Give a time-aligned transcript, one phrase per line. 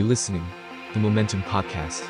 [0.00, 0.46] You listening,
[0.92, 2.00] the Momentum Podcast.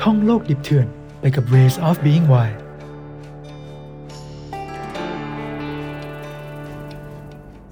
[0.00, 0.86] ท่องโลกดิบเถื่อน
[1.20, 2.58] ไปกับ Ways of Being Wild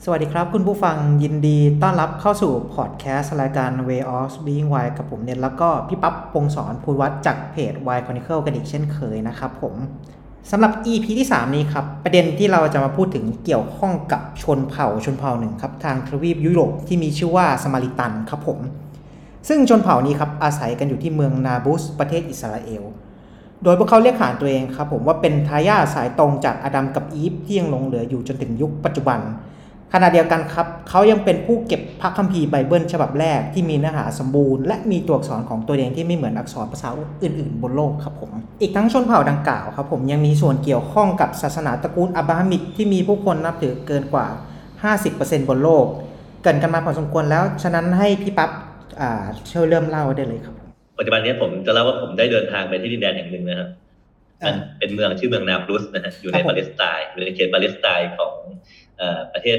[0.05, 9.77] สวัสดีครับ คุณผู้ฟังยินดีต้อนรับเข้าสู่พอดแคสต์รายการ Way of Being Wild กับผมเนนแล้วก็พี่ปั๊บพงศรภูวัตจากเพจ Wild Chronicle กันอีกเช่นเคยนะครับผม
[10.51, 18.59] สำหรับ EP ที่ 3 นี้ครับ ประเด็นที่เราจะมาพูดถึงเกี่ยวข้องกับชนเผ่าชนเผ่าหนึ่งครับทางทวีปยุโรปที่มีชื่อว่าสมาริตันครับผม
[19.49, 22.83] ซึ่งชนเผ่านี้ครับอาศัยกันอยู่ที่เมืองนาบุสประเทศอิสราเอล
[23.63, 29.21] โดยพวกเขาเรียกขานตัวเองครับผมว่าเป็นทายาทสายตรงจากอดัมกับอีฟที่ยังหลงเหลืออยู่จนถึงยุคปัจจุบัน
[29.95, 36.89] ขณะเดียวกันครับเขายังเป็นผู้เก็บพระคัมภีร์ไบเบิลฉบับแรกที่มีเนื้อหาสมบูรณ์และมีตัวอักษรของตัวเองที่ไม่เหมือนอักษรภาษา
[37.23, 44.27] อื่น ๆ บนโลกครับผม อีกทั้งชนเผ่าดังกล่าวครับผมยังมีส่วนเกี่ยวข้องกับศาสนาตระกูลอับราฮัมิกที่มีผู้คนนับถือเกินกว่า
[44.89, 45.87] 50%บนโลก
[46.43, 48.51] เกริ่นกันมาพอสมควรแล้ว ฉะนั้นให้พี่ปั๊บ
[49.01, 50.55] อ่าช่วยเริ่มเล่าได้เลยครับ
[50.99, 53.69] ปัจจุบันนี้ผมจะเล่าว่าผมได้เดินทางไปที่ดินแดนแห่งหนึ่งนะครับ
[54.43, 58.35] อ่ามันมันเป็นเมืองชื่อเมืองนาบลุสนะฮะอยู่ในครับผมปาเลสไตน์อยู่ในเขตปาเลสไตน์ของ
[58.99, 59.59] เอ่อประเทศ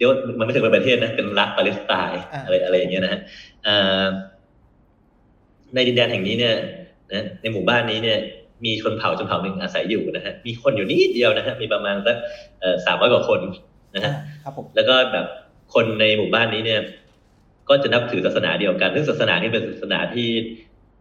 [0.00, 3.20] เดี๋ยวมันไม่ถึงเป็นประเทศนะเป็นรัฐปาเลสไตน์อะไรอะไรอย่างเงี้ยนะฮะ
[3.64, 4.04] เอ่อ
[5.74, 6.54] ในดินแดนแห่งนี้เนี่ย
[7.12, 8.18] นะในหมู่บ้านนี้เนี่ย
[8.64, 12.16] มีชนเผ่าชนเผ่าหนึ่งอาศัยอยู่นะฮะมีคนอยู่นิดเดียวนะฮะมีประมาณสัก
[12.86, 13.40] สามร้อยกว่าคน
[13.94, 14.12] นะฮะ
[14.44, 15.26] ครับผมแล้วก็แบบ
[15.74, 16.80] คนในหมู่บ้านนี้เนี่ย
[17.68, 20.28] ก็จะนับถือศาสนาเดียวกันซึ่งศาสนานี้เป็นศาสนาที่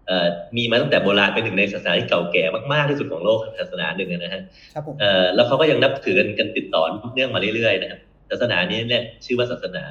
[0.07, 4.41] เอ่อมีมาตั้งแต่โบราณเป็นหนึ่งในศาสนาที่เก่าแก่มากๆที่สุดของโลกศาสนาหนึ่งนะฮะ
[4.73, 9.83] ครับผมเอ่อแล้วเขาก็ยังนับถือกันกันติดต่อเนื่องมาเรื่อยๆนะครับ ศาสนานี้เนี่ยชื่อว่าศาสนา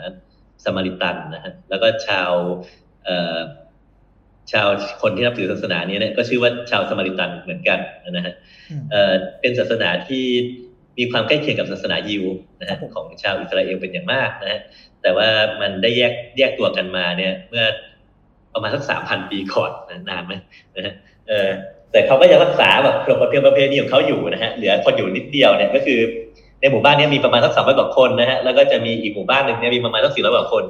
[0.65, 2.33] สมาริตันนะฮะแล้วก็ชาว
[3.05, 3.39] เอ่อ
[4.53, 4.69] ชาว
[5.03, 7.79] คนที่นับถือศาสนานี้เนี่ยก็ชื่อว่าชาวสมาริตันเหมือนกัน
[8.11, 8.35] นะฮะ
[8.71, 10.25] อืมเอ่อเป็นศาสนาที่
[10.99, 12.25] มีความใกล้เคียงกับศาสนายิว
[12.61, 14.61] นะครัฮะบผมของชาวอิสราเอลเป็นอย่างมากนะฮะ
[15.03, 15.29] แต่ว่า
[15.61, 17.65] มันได้แยกแยกตัวกันมาเนี่ย เมื่อ
[18.55, 20.35] ประมาณสักสามพันปีก่อนนะนานไหม
[20.77, 20.95] นะฮะ
[21.29, 21.49] เออ
[21.93, 26.01] แต่เขาก็ยังรักษาแบบประเพณีประเพณีของเขาอยู่นะฮะเหลือคนอยู่นิดเดียวเนี่ยก็คือ
[26.61, 30.65] ในหมู่บ้านเนี้มีประมาณสักสามร้อยกว่าคนนะฮะแล้วก็จะมีอีกหมู่บ้านหนึ่งเนี่ยมีประมาณสักสี่ร้อยกว่าคน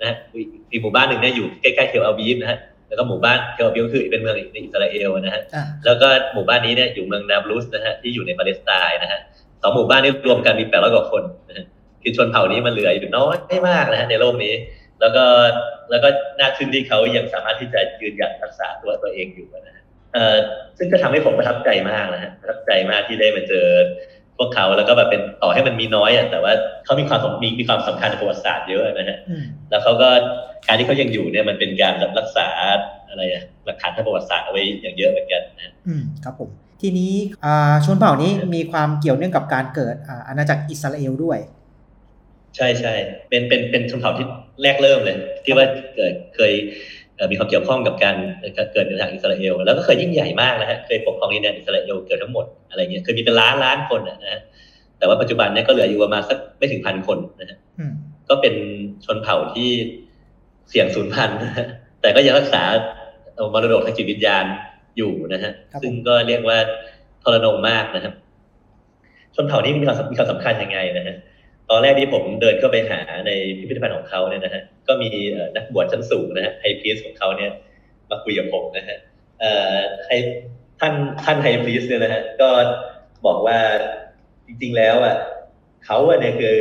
[0.00, 2.58] นะฮะอีกอีกหมู่บ้านหนึ่งเนี่ยอยู่ใกล้ๆเทลอาวีฟนะฮะ
[2.88, 9.20] แล้วก็หมู่บ้านเทลอาวีฟก็คือเป็นเมืองในอิสราเอลนะฮะอ่าแล้วก็หมู่บ้านนี้เนี่ยอยู่เมืองนาบลุสนะฮะที่อยู่ในปาเลสไตน์นะฮะ
[9.62, 11.66] สองหมู่บ้านนี้รวมกันมีแปดร้อยกว่าคนนะฮะ
[12.02, 14.54] คือชนเผ่านี้มันเหลืออยู่น้อยมากนะฮะในโลกนี้
[15.00, 15.24] แล้วก็
[15.90, 16.08] แล้วก็
[16.38, 19.82] น่าทึ่งที่เขายังสามารถที่จะยืนหยัดรักษาตัวตัวเองอยู่นะฮะ
[20.14, 20.36] เอ่อ
[20.78, 23.66] ซึ่งก็ทำให้ผมประทับใจมากนะฮะประทับใจมากที่ได้มาเจอ
[24.38, 26.52] พวกเขาแล้วก็แบบเป็นต่อให้มันมีน้อยอะแต่ว่า
[26.84, 30.08] เขามีความสำมีมีความสำคัญในประวัติศาสตร์เยอะนะฮะอืมแล้วเขาก็
[30.66, 32.48] การที่เขายังอยู่เนี่ยมันเป็นการรักษา
[33.08, 36.48] อะไรอะหลักฐานทางประวัติศาสตร์เอาไว้อย่างเยอะเหมือนกันนะอืมครับผม
[36.82, 37.12] ทีนี้
[37.44, 41.38] อ่าชนเผ่านี้มีความเกี่ยวเนื่องกับการเกิดอ่าอาณาจักรอิสราเอลด้วย
[42.56, 42.94] ใช่ใช่
[43.28, 44.26] เป็นเป็นเป็นชนเผ่าที่
[44.62, 45.66] แรกเริ่มเลย ที่ว่า
[45.96, 46.97] เกิดเคยเอ่อ
[47.30, 48.16] มีความเกี่ยวข้องกับการ
[48.72, 54.40] เกิดในทางอิสราเอล แล้วก็เคยยิ่งใหญ่มากนะฮะเคยปกครองดินแดนอิสราเอลเกิดทั้งหมดอะไรเงี้ยเคยมีเป็นล้านล้านคนนะฮะ
[54.98, 57.58] แต่ว่าปัจจุบันเนี่ยก็เหลืออยู่ประมาณสักไม่ถึงพันคนนะฮะ
[58.28, 58.54] ก็เป็น
[59.04, 59.68] ชนเผ่าที่
[60.68, 61.38] เสี่ยงสูญพันธุ์
[62.00, 62.62] แต่ก็ยังรักษา
[63.54, 64.44] มรดกทางจิตวิญญาณ
[64.96, 65.52] อยู่นะฮะ
[65.82, 66.58] ซึ่งก็เรียกว่า
[67.22, 68.14] ทรนงมากนะครับ
[69.34, 71.16] ชนเผ่านี้มีความมีความสำคัญยังไงนะฮะ
[71.70, 77.50] ตอนแรกที่ผมเดินเข้าไปหาในพิพิธภัณฑ์ของเขาเนี่ยนะฮะก็มีเอ่อนักบวชชั้นสูงนะฮะไฮพีสของเขาเนี่ย
[78.10, 78.98] มาคุยกับผมนะฮะ
[79.40, 80.10] เอ่อไฮ
[80.80, 82.50] ท่านท่านไฮพีสเนี่ยนะฮะก็
[83.26, 83.58] บอกว่า
[84.46, 85.16] จริง ๆ แล้วอะ
[85.84, 86.56] เขาอะเนี่ยคือ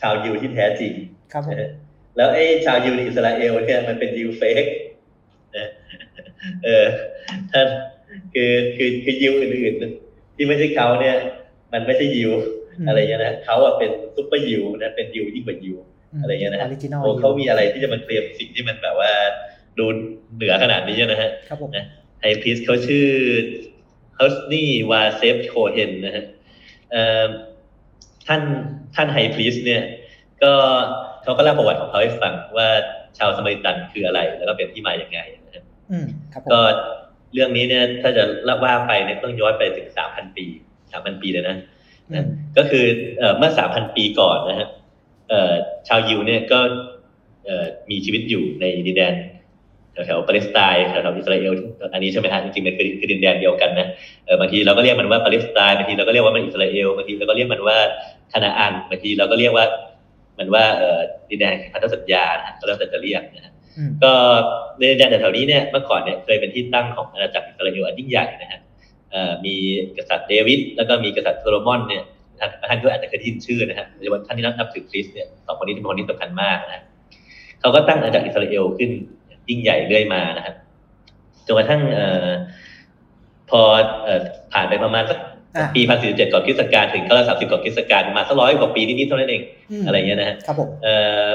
[0.00, 0.92] ชาวยิวที่แท้จริง
[1.32, 1.70] ครับผมนะฮะ
[2.16, 4.66] แล้วไอ้ชาวยิวในอิสราเอลเนี่ยมันเป็นยิวเฟก
[5.56, 5.68] นะ
[6.64, 6.84] เออ
[7.52, 7.66] ท่าน
[8.34, 11.16] คือคือคือยิวอื่นๆที่ไม่ใช่เขาเนี่ย
[11.72, 12.42] มันไม่ใช่ยิว
[12.88, 15.76] อะไรเงี้ยนะเขาอะเป็นซุปเปอร์ยิวนะเป็นยิวยิ่งกว่ายิว
[16.22, 19.10] อะไรเงี้ยนะฮะ original โอ้เขามีอะไรที่จะมาเคลมสิ่งที่มันแบบว่า
[19.78, 19.84] ดู
[20.36, 21.86] เหนือขนาดนี้นะฮะครับผมนะ
[22.20, 26.24] high priest เขาชื่อฮุสนี่วาเซฟโคเฮนนะฮะ
[26.90, 27.26] เอ่อ
[28.26, 28.40] ท่าน
[28.94, 29.82] ท่าน high priest เนี่ย
[30.42, 30.52] ก็
[31.22, 32.68] เขาก็เล่าประวัติของเขาให้ฟังว่า
[33.18, 36.60] ชาวสมาริตันคืออะไร แล้วก็เป็นที่มาอย่างไงนะฮะอืมครับผมก็
[37.34, 40.46] เรื่องนี้เนี่ยถ้าจะเล่าว่าไปเนี่ยต้องย้อนไปถึงสามพันปี
[40.92, 41.56] สามพันปีเลยนะ
[42.12, 42.26] อืม
[42.56, 42.84] ก็คือ
[43.18, 44.68] เอ่อเมื่อสามพันปีก่อนนะฮะ
[45.28, 45.52] เอ่อ
[45.88, 46.60] ชาวยิวเนี่ยก็
[47.44, 49.14] เอ่อมีชีวิตอยู่ในดินแดน
[50.06, 51.52] แถวๆปาเลสไตน์แถวๆอิสราเอล
[51.92, 53.86] อันนี้ใช่ไหมฮะจริงๆมันคือคือดินแดนเดียวกันนะ
[54.24, 57.78] เออบางทีเราก็เรียกมันว่าปาเลสไตน์บางทีเราก็เรียกว่ามันอิสราเอลบางทีเราก็เรียกมันว่า
[58.32, 59.66] คานาอันบางทีเราก็เรียกว่า
[60.38, 61.00] มันว่าเอ่อ
[61.30, 64.12] ดินแดนแห่งพันธสัญญานะฮะก็แล้วแต่จะเรียกนะฮะอืมก็
[64.78, 68.65] ในดินแดนแถวๆนี้เนี่ยเมื่อก่อนเนี่ยเคยเป็นที่ตั้งของอาณาจักรอิสราเอลอันยิ่งใหญ่นะฮะเอ่อ
[69.46, 69.54] มี
[69.96, 72.04] กษัตริย์เดวิดแล้วก็มีกษัตริย์โซโลมอนเนี่ย
[72.38, 76.84] ท่านท่านก็อาจจะเคยได้ยินชื่อนะฮะโดยเฉพาะท่านที่นับถือคริสต์เนี่ยสองคนนี้เป็นคนที่สำคัญมากนะ
[77.60, 78.90] เขาก็ตั้งอาณาจักรอิสราเอลขึ้น
[79.48, 80.54] ยิ่งใหญ่เรื่อยมานะครับ
[81.46, 82.28] จนกระทั่งเอ่อ
[83.50, 83.60] พอ
[84.04, 84.20] เอ่อ
[84.52, 85.18] ผ่านไปประมาณสัก
[85.56, 89.42] อะปีพันสี่สิบเจ็ดก่อนคริสตศักราชถึงเก้าร้อยสามสิบก่อนคริสตศักราชประมาณสักร้อยกว่าปีนิดๆเท่านั้นเอง
[89.80, 90.94] มอะไรเงี้ยนะฮะครับผมเอ่
[91.26, 91.28] อ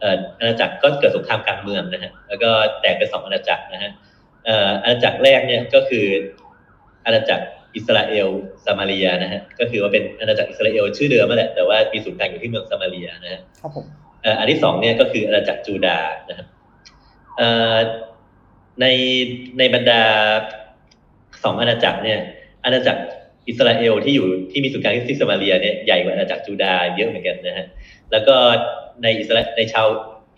[0.00, 2.50] เอ่ออาณาจักรก็เกิดสงครามกลางเมืองนะฮะแล้วก็
[2.80, 3.90] แตกเป็นสองอาณาจักรนะฮะ
[4.44, 6.06] เอ่ออาณาจักรแรกเนี่ยก็คือ
[7.06, 7.44] อาณาจักร
[7.76, 8.28] อิสราเอล
[8.64, 13.84] ซามาเรียนะฮะก็คือว่าเป็นอาณาจักรอิสราเอลชื่อเดิมนั่นแหละแต่ว่ามีศูนย์กลางอยู่ที่เมืองซามาเรียนะฮะครับผม
[14.22, 15.98] เอ่ออันที่สองเนี่ยก็คืออาณาจักรจูดา
[16.28, 16.46] นะครับ
[17.36, 17.76] เอ่อ
[18.80, 18.86] ใน
[19.58, 20.02] ในบรรดา
[21.44, 22.18] สองอาณาจักรเนี่ย
[22.64, 23.02] อาณาจักร
[23.48, 27.66] อิสราเอลที่อยู่ที่มีศูนย์กลางที่ซามาเรียเนี่ยใหญ่กว่าอาณาจักรจูดาเยอะเหมือนกันนะฮะ
[28.12, 28.36] แล้วก็
[29.02, 29.86] ในอิสราในชาว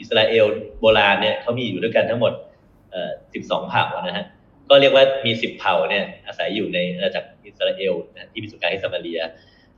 [0.00, 0.46] อิสราเอล
[0.80, 2.32] โบราณเนี่ยเขามีอยู่ด้วยกันทั้งหมด
[2.90, 3.10] เอ่อ
[3.42, 4.24] 12เผ่านะฮะ
[4.72, 9.20] ก็เรียกว่ามี10เผ่าเนี่ยอาศัยอยู่ในอาณาจักรอิสราเอลนะที่มีศูนย์กลางที่ซามาเรีย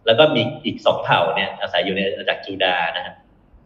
[0.07, 3.15] แล้วก็มีอีกสองเผ่าเนี่ยอาศัยอยู่ในอาณาจักรจูดาห์นะฮะ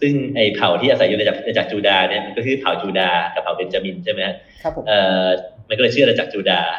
[0.00, 5.26] ซึ่งไอ้เผ่าที่อาศัยอยู่ในอาณาจักรอาณาจักรจูดาห์เนี่ยมันก็คือเผ่าจูดาห์กับเผ่าเบนจามินใช่ไหมฮะครับผมเอ่อ
[5.68, 6.70] มันก็เลยชื่ออาณาจักรจูดาห์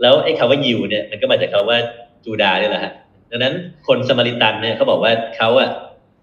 [0.00, 1.78] แล้วไอ้คำว่ายิวเนี่ยมันก็มาจากคำว่า
[2.24, 2.92] จูดาห์นี่แหละฮะ
[3.30, 3.54] ดังนั้น
[3.86, 5.68] คนสมาริตันเนี่ยเขาบอกว่าเขาอะ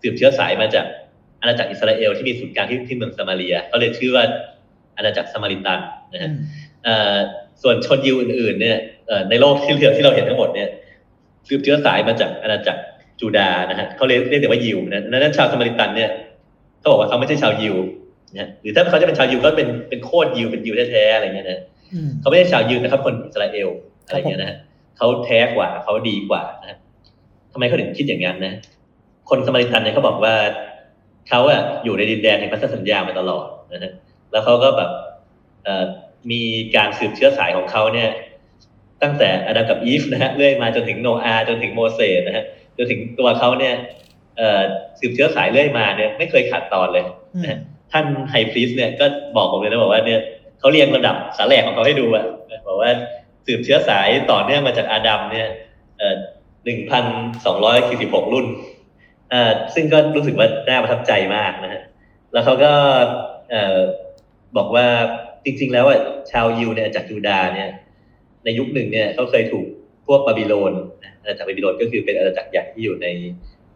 [0.02, 0.86] สืบเชื้อสายมาจาก
[1.42, 4.24] อาณาจักรอิสราเอลที่มีศูนย์กลางที่ที่เมืองซามาเรียเขาเลยชื่อว่า
[4.98, 5.80] อาณาจักรสมาริตัน
[6.14, 6.34] นะอืฮะม
[6.84, 7.16] เอ่อ
[7.64, 8.78] ส่วนชนยิวอื่นๆเนี่ย
[9.08, 10.70] เอ่อในโลกที่เหลือที่เราเห็นทั้งหมดเนี่ย
[11.48, 12.82] สืบเชื้อสายมาจากอาณาจักร
[13.20, 16.10] จูดาห์นะฮะเขาเรียกเรียกแต่ว่ายิวนะดังนั้นชาวสมาริตันเนี่ย
[16.80, 17.76] เขาบอกว่าเขาไม่ใช่ชาวยิว
[18.38, 21.62] นะหรือถ้าเขาจะเป็นชาวยิวก็เป็นเป็นโคตรยิวเป็นยิวแท้ๆอะไรเงี้ยนะ
[21.94, 23.70] อืมเขาไม่ใช่ชาวยิวแต่เขาคนอิสราเอล
[24.08, 24.58] อะไรเงี้ยนะฮะ
[24.98, 26.78] เขาแท้กว่าเขาดีกว่านะฮะ
[27.54, 28.54] ทำไมเขาถึงคิดอย่างนั้นนะ
[29.30, 30.34] คนสมาริตันเนี่ยเขาบอกว่า
[31.30, 33.92] เขาอะอยู่ในดินแดนแห่งพันธสัญญามาตลอดนะฮะ
[34.32, 34.90] แล้วเขาก็แบบ
[35.64, 35.84] เอ่อ
[36.32, 36.42] มี
[36.76, 38.10] การสืบเชื้อสายของเขาเนี่ย
[39.02, 42.46] ตั้งแต่อาดัมกับอีฟนะฮะเรื่อยมาจนถึงโนอาห์จนถึงโมเสสนะฮะ
[42.78, 43.74] จนถึงตัวเขาเนี่ย
[44.38, 44.62] เอ่อ
[45.00, 47.06] สืบเชื้อสายเรื่อยมาเนี่ยไม่เคยขาดตอนเลย
[47.36, 47.60] อืมนะฮะ
[47.92, 49.06] ท่านไฮพรีสเนี่ยก็
[49.36, 50.20] บอกผมเลยนะบอกว่าเนี่ย
[50.60, 52.26] เขาเรียงระดับสาแหลกของเขาให้ดูอะ
[52.68, 52.92] บอกว่า
[53.46, 55.48] สืบเชื้อสายต่อเนื่องมาจากอาดัมเนี่ย
[55.98, 56.16] เอ่อ
[56.66, 57.06] หนึ่งพัน
[57.46, 58.46] สองร้อยสี่สิบหกรุ่น
[59.30, 61.82] เอ่อซึ่งก็รู้สึกว่าน่าประทับใจมากนะฮะ
[62.34, 62.72] แล้วเขาก็
[63.50, 63.78] เอ่อ
[64.58, 64.88] บอกว่า
[65.46, 66.00] จริง ๆ แล้วอะ
[66.32, 67.70] ชาวยิวเนี่ยจากจูดาห์เนี่ย
[68.44, 69.66] ในยุคหนึ่งเนี่ยเขาเคยถูก
[70.08, 73.08] พวกบาบิโลนนะอาณาจักรบาบิโลนก็คือเป็นอาณาจักรใหญ่ที่อยู่ใน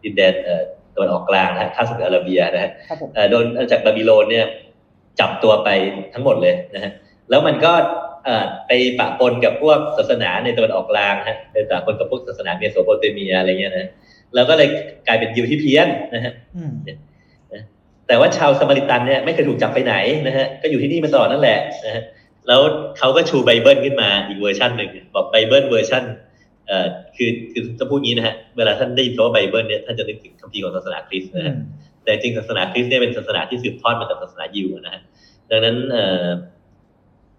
[0.02, 0.62] ดินแดนเอ่อ
[0.94, 4.46] ตะวันออกกลางนะฮะข้ามสมุทรอาระเบียนะฮะครับผมเอ่อโดนอาณาจักรบาบิโลนเนี่ย
[5.20, 5.68] จับตัวไป
[6.14, 6.92] ทั้งหมดเลยนะฮะ
[7.30, 7.72] แล้วมันก็
[8.24, 13.90] เอ่อไปปะปนกับพวกศาสนาในตะวันออกกลางนะฮะไปปะปนกับพวกศาสนาเมโสโปเตเมียอะไรเงี้ยนะ
[14.34, 14.68] แล้วก็เลย
[15.06, 16.72] กลายเป็นยิวที่เพี้ยนนะฮะอืม
[18.06, 19.94] แต่ว่าชาวสมาริตันเนี่ยไม่เคยถูกจับไปไหน
[20.26, 22.02] นะฮะก็อยู่ที่นี่มาตลอดนั่นแหละนะฮะ
[22.48, 22.60] แล้ว
[22.98, 26.04] เขาก็ชูไบเบิลขึ้นมาอีกเวอร์ชันหนึ่งบอกไบเบิลเวอร์ชัน
[26.66, 26.86] เอ่อ
[27.16, 31.56] คือคือจะพูดงี้นะฮะเวลาท่านได้ยินคำว่าไบเบิลเนี่ยท่านจะนึกถึงคัมภีร์ของศาสนาคริสต์นะฮะอืม
[32.02, 35.00] แต่จริงศาสนาคริสต์เนี่ยเป็นศาสนาที่สืบทอดมาจากศาสนายิวนะฮะ
[35.50, 36.26] ดังนั้นเอ่อ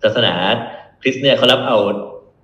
[0.04, 0.34] ศาสนา
[1.02, 1.78] คริสต์เนี่ยเขารับเอา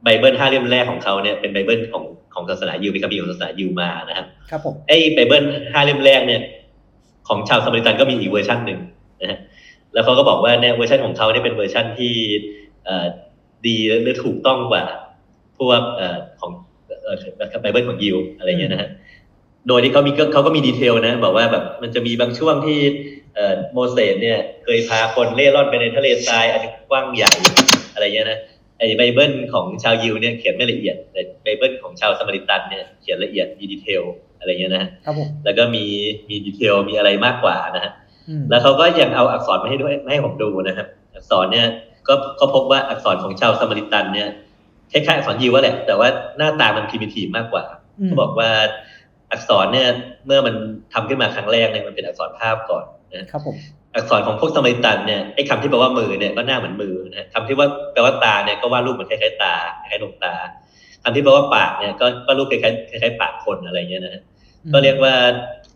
[0.04, 2.04] ไบเบิลห้าเล่มแรกของเขาเนี่ยเป็นไบเบิลของ
[2.34, 6.42] ของศาสนายิวเป็นคัมภีร์ของศาสนายิวมานะฮะครับผมไอ้ไบเบิลห้าเล่มแรกเนี่ย
[7.28, 8.80] ของชาวสมาริตันก็มีอีกเวอร์ชันหนึ่ง
[9.22, 9.40] นะฮะ
[9.94, 12.14] แล้วเขาก็บอกว่าเนี่ยเวอร์ชันของเขาเนี่ยเป็นเวอร์ชันที่
[13.68, 14.84] ดีและถูกต้องกว่า
[15.60, 16.02] พวก
[16.40, 16.52] ของข
[17.06, 18.90] องไบเบิลของยิวอะไรเงี้ยนะฮะ
[19.68, 22.80] โดยที่เขามีเขาก็มี detail นะบอกว่าแบบมันจะมีบางช่วงที่
[23.74, 27.32] โมเสสเนี่ยเคยพาคนเร่ร่อนไปในทะเลทรายอันกว้างใหญ่
[27.94, 28.40] อะไรเงี้ยนะ
[28.78, 31.22] ไอ้ไบเบิลของชาวยิวเนี่ยเขียนไม่ละเอียดแต่
[31.58, 34.04] เบิลของชาวสมาริตันเนี่ยเขียนละเอียดมี detail
[34.40, 35.86] อะไรเงี้ยนะฮะครับผมแล้วก็มี
[36.30, 37.92] มี detail มีอะไรมากกว่านะฮะ
[38.30, 41.68] อืมแล้วเขาก็ยังเอาอักษรมาให้ด้วยมาให้ผมดูนะครับ อักษรเนี่ย
[42.08, 44.30] ก็ก็พบว่าอักษรของชาวสมาริตันเนี่ย
[44.92, 47.64] คล้ายๆอักษรยิวว่าแหละ แต่ว่าหน้าตามันพิมพ์ทีมากกว่า
[48.00, 48.50] อืมเขาบอกว่า
[49.32, 49.88] อักษรเนี่ย
[50.26, 50.56] เมื่อมัน
[50.94, 53.56] ทำขึ้นมาครั้งแรกเนี่ยมันเป็นอักษรภาพก่อนนะครับผม
[53.96, 60.34] อักษรของพวกสมาริตันเนี่ยไอ้คำที่แปลว่ามือเนี่ยก็หน้าเหมือนมือนะฮะคำที่ว่าแปลว่าตาเนี่ยก็วาดรูปเหมือนคล้ายๆตาคล้ายๆดวงตา
[61.04, 64.22] คำที่แปลว่าปากเนี่ยก็ก็รูปคล้ายๆคล้ายๆปากคนอะไรเงี้ยนะฮะ
[64.74, 65.14] ก็เรียกว่า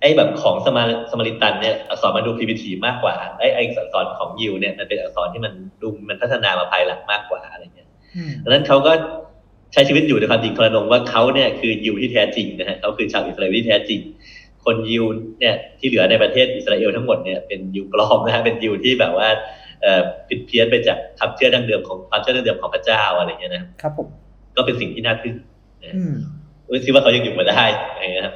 [0.01, 8.93] ไอ้แบบของสมาสมาริตันเนี่ยอักษรมันดูพิมพ์ทีมากกว่าไอ้ไอ้อักษรของยิวเนี่ยมันเป็นอักษรที่มันดูมันพัฒนามาภายหลังมากกว่าอะไรเงี้ยอืมดังนั้นเขาก็
[9.73, 13.99] ใช้ชีวิตอยู่ในความจริงทรนงว่าเขาเนี่ยคือยิวที่แท้จริงนะฮะเขาคือชาวอิสราเอลที่แท้จริง
[14.65, 15.03] คนยิว
[15.39, 19.29] เนี่ยที่เหลือในประเทศอิสราเอลทั้งหมดเนี่ยเป็นยิวปลอมนะฮะเป็นยิวที่แบบว่า
[19.81, 24.07] เอ่อผิดเพี้ยนไปจากความเชื่อดั้งเดิมของความเชื่อดั้งเดิมของพระเจ้าอะไรเงี้ยนะครับผม
[24.55, 25.35] ก็เป็นสิ่งที่น่าทึ่ง
[25.95, 26.13] อืม
[26.85, 28.35] คิดว่าเขายังอยู่มาได้อะไรเงี้ยครับ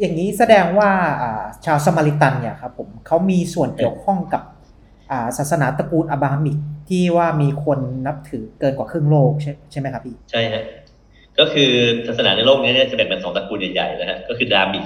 [0.00, 0.90] อย่างนี้แสดงว่า
[1.22, 4.42] อ่าชาวสมาริตันเนี่ยครับผมเขามีส่วนเกี่ยวข้องกับ
[5.10, 6.56] อ่าศาสนาตระกูลอับราฮัมิก
[6.88, 10.64] ที่ว่ามีคนนับถือเกินกว่าครึ่งโลกใช่ใช่ไหมครับพี่ใช่ฮะ
[11.38, 11.70] ก็คือ
[12.06, 14.84] ศาสนาในโลกนี้เนี่ยจะแบ่งเป็นสองตระกูลใหญ่ๆนะฮะก็คือดามิก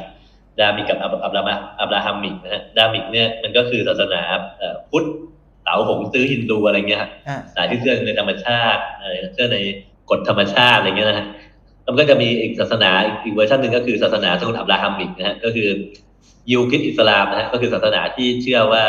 [0.61, 4.23] ดามิกกับอับอับรามาอับราฮัมิกนะฮะ Dharmic เนี่ยมันก็คือศาสนา
[4.59, 5.07] เอ่อพุทธ
[5.65, 9.59] เต๋าขงจื๊อฮินดูอะไรเงี้ยฮะอ่าสายที่เชื่อในธรรมชาติเอ่อเชื่อใน
[10.11, 11.27] กฎธรรมชาติอะไรเงี้ยนะฮะ
[11.83, 12.91] แล้วมันก็จะมีอีกศาสนา
[13.25, 15.69] อีกเวอร์ชันหนึ่งก็คือศาสนาตระกูลอับราฮัมิกนะฮะก็คือ
[16.51, 18.83] ยิวคริสต์อิสลามนะฮะก็คือศาสนาที่เชื่อว่า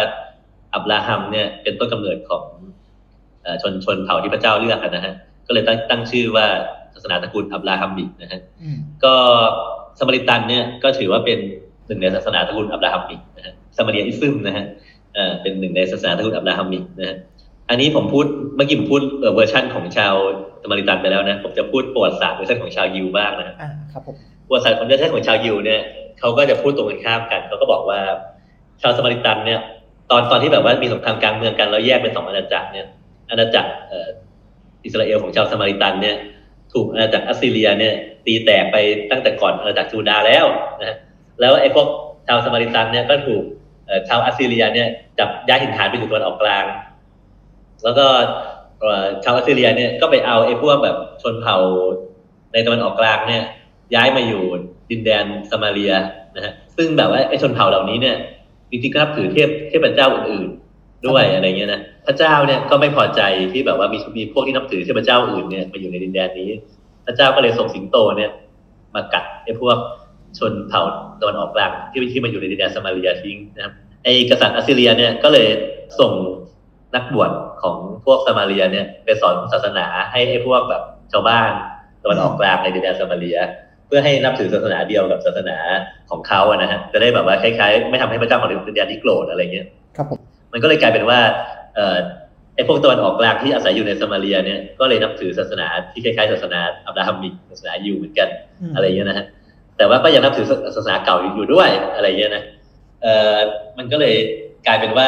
[0.76, 2.44] อับราฮัมเนี่ยเป็นต้นกำเนิดของ
[3.44, 5.14] เอ่อชนชนเผ่าที่พระเจ้าเลือกอะนะฮะ
[5.48, 6.46] ก็เลยตั้งตั้งชื่อว่า
[6.94, 9.14] ศาสนาตระกูลอับราฮัมิกนะฮะอืมก็
[10.00, 11.40] สมาริตันเนี่ยก็ถือว่าเป็น
[11.88, 14.66] หนึ่งในศาสนาตระกูลอับราฮัมิกนะฮะ Samaritanism นะฮะ
[15.14, 17.18] เอ่อเป็นหนึ่งในศาสนาตระกูลอับราฮัมิกนะฮะ
[17.70, 20.16] อันนี้ผมพูดเมื่อกี้ผมพูดเอ่อเวอร์ชันของชาว
[20.64, 24.16] สมาริตันไปแล้วนะ ผมจะพูดประวัติศาสตร์เวอร์ชันของชาวยิวบ้างนะฮะอ่าครับผม
[24.48, 25.82] ประวัติศาสตร์ของเวอร์ชันของชาวยิวเนี่ย
[26.20, 28.00] เขาก็จะพูดตรงกันข้ามกันเขาก็บอกว่า
[28.82, 29.60] ชาวสมาริตันเนี่ย
[30.12, 32.88] ตอนตอนที่แบบว่ามีสงครามกลางเมืองกันแล้วแยกเป็นสองอาณาจักรเนี่ย
[33.30, 34.08] อาณาจักรเอ่อ
[34.86, 36.16] อิสราเอลของชาวสมาริตันเนี่ย
[36.74, 37.94] ถูกอาณาจักรอัสซีเรียเนี่ย
[38.26, 38.78] ตีแตกไป
[39.12, 40.46] ตั้งแต่ก่อนอาณาจักรจูดาห์แล้ว
[40.80, 40.98] นะฮะ
[41.40, 41.88] แล้วไอ้พวก
[42.28, 43.44] ชาวสมาริตันเนี่ยก็ถูก
[43.88, 44.88] เอ่อชาวอัสซีเรียเนี่ย
[45.20, 46.66] จับย้ายถิ่นฐานไปอยู่ตะวันออกกลาง
[47.84, 48.59] แล้วก็เอ่อ
[49.24, 51.58] ชาวอัสซีเรียเนี่ยก็ไปเอาไอ้พวกแบบชนเผ่า
[52.54, 53.44] ในตะวันออกกลางเนี่ย
[53.96, 54.44] ย้ายมาอยู่
[54.90, 55.94] ดินแดนสมาเรีย
[56.36, 58.16] นะฮะซึ่งแบบว่าไอ้ชนเผ่าเหล่านี้เนี่ย
[58.72, 63.22] จริงๆก็นับถือเทพเทพเจ้าอื่นๆด้วยอะไรเงี้ยนะพระเจ้าเนี่ยก็ไม่พอใจ
[63.52, 66.50] ที่แบบว่ามีมีพวกที่นับถือเทพเจ้าอื่นเนี่ยมาอยู่ในดินแดนนี้
[67.06, 68.32] พระเจ้าก็เลยส่งสิงโตเนี่ย
[68.96, 69.78] มากัดไอ้พวก
[70.40, 70.82] ชนเผ่า
[71.22, 75.48] ตะวันออกกลางที่ที่มาอยู่ในดินแดนสมาเรียทิ้งนะครับไอ้กษัตริย์อัสซีเรียเนี่ยก็เลย
[76.00, 76.12] ส่ง
[76.96, 77.32] นักบวช
[77.64, 81.52] ของพวกสมาเรียเนี่ยไปสอนศาสนาให้ไอ้พวกแบบชาวบ้าน
[82.04, 83.38] ตะวันออกกลางในดินแดนสมาเรีย
[83.88, 85.58] เพื่อให้นับถือศาสนาเดียวกับศาสนา
[86.10, 90.20] ของเขาอะนะฮะจะได้แบบว่าคล้ายๆ ไม่ทำให้พระเจ้าของดินแดนนี้โกรธอะไรเงี้ยครับผม
[90.54, 91.20] มันก็เลยกลายเป็นว่า
[91.76, 91.98] เอ่อ
[92.56, 98.28] ไอ้พวกตะวันออกกลางที่อาศัยอยู่ในสมาเรียเนี่ยก็เลยนับถือศาสนาที่คล้ายๆศาสนาอับราฮัมมิกศาสนายิวเหมือนกัน
[98.72, 99.26] มอะไรเงี้ยนะฮะ
[99.78, 102.44] แต่ว่าก็ยังนับถือศาสนาเก่าอยู่ด้วยอะไรเงี้ยนะ
[103.02, 103.36] เอ่อ
[103.78, 104.16] มันก็เลย
[104.68, 105.08] กลายเป็นว่า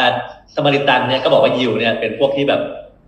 [0.55, 2.61] สมาริตันเนี่ยก็บอกว่ายิวเนี่ยเป็นพวกที่แบบ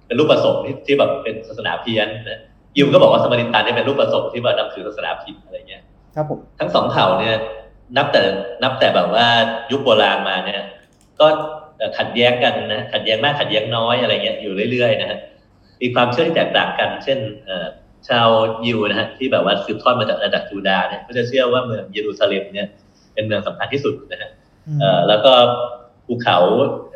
[0.07, 2.39] เป็นรูปผสมที่ที่แบบเป็นศาสนาเพี้ยนนะ
[2.77, 5.83] ยิวก็บอกว่าสมาริตันเนี่ยเป็นรูปผสมที่ว่านับถือศาสนาผิดอะไรเงี้ย
[6.15, 7.35] ครับผมทั้งสองเผ่าเนี่ย
[7.97, 8.21] นับแต่
[8.63, 9.25] นับแต่แบบว่า
[9.71, 10.62] ยุคโบราณมาเนี่ย
[11.19, 11.27] ก็
[11.77, 15.19] เอ่อขัดแย้งกันนะขัดแย้งมากขัดแย้งน้อยอะไรเงี้ยอยู่เรื่อยๆนะฮะ
[15.81, 17.67] มีความเชื่อที่แตกต่างกัน เช่นเอ่อ
[18.09, 18.27] ชาว
[18.65, 22.67] ยิวนะฮะที่แบบว่าสืบทอดมาจากอาณาจักรจูดาห์เนี่ยก็จะเชื่อว่าเมืองเยรูซาเล็มเนี่ย
[23.13, 24.29] เป็นเมืองสำคัญที่สุดนะฮะ
[24.67, 25.33] อืมเอ่อแล้วก็
[26.07, 26.38] ภูเขา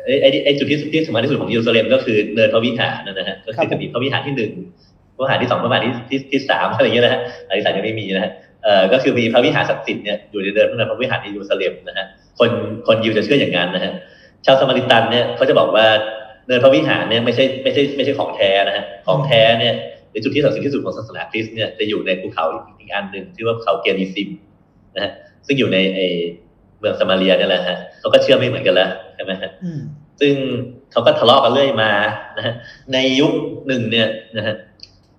[0.04, 4.52] ไอ้ไอ้ไอ้จุดที่ที่สำคัญที่สุดของเยรูซาเล็มก็คือเนินพระวิหารนะฮะก็คือจะมีพระวิหารที่หนึ่ง
[5.14, 8.32] พระวิหารที่สองพระวิหารที่ที่ที่สามอะไรอย่างเงี้ยนะฮะอันที่สามยังไม่มีนะฮะ
[8.64, 12.06] เอ่อก็คือมีพระวิหารศักดิ์สิทธิ์เนี่ยอยู่ในเดินพระพระวิหารในเยรูซาเล็มนะฮะ
[12.38, 12.50] คน
[12.86, 13.92] คนยิวจะเชื่ออย่างนั้นนะฮะ
[14.46, 15.86] ชาวสมาริตันเนี่ยเขาจะบอกว่า
[16.46, 19.74] เนินพระวิหารเนี่ยไม่ใช่ไม่ใช่ไม่ใช่ของแท้นะฮะของแท้เนี่ย
[20.10, 22.44] หรือจุดที่ศักดิ์สิทธิ์ที่สุดของศาสนาคริสต์เนี่ยจะอยู่ในภูเขา
[22.78, 24.28] อีกอันหนึ่งชื่อว่าภูเขาเกริซิม
[24.94, 25.12] นะฮะ
[25.46, 26.00] ซึ่งอยู่ในไอ
[26.78, 29.80] เมืองสมาเรียเนี่ยแหละฮะเขาก็เชื่อไม่เหมือนกันแล้วใช่ไหมฮะอืม
[30.20, 30.34] ซึ่ง
[30.92, 31.92] เขาก็ทะเลาะกันเรื่อยมา
[32.36, 32.54] นะฮะ
[32.92, 33.32] ในยุค
[33.66, 34.54] หนึ่งเนี่ยนะฮะ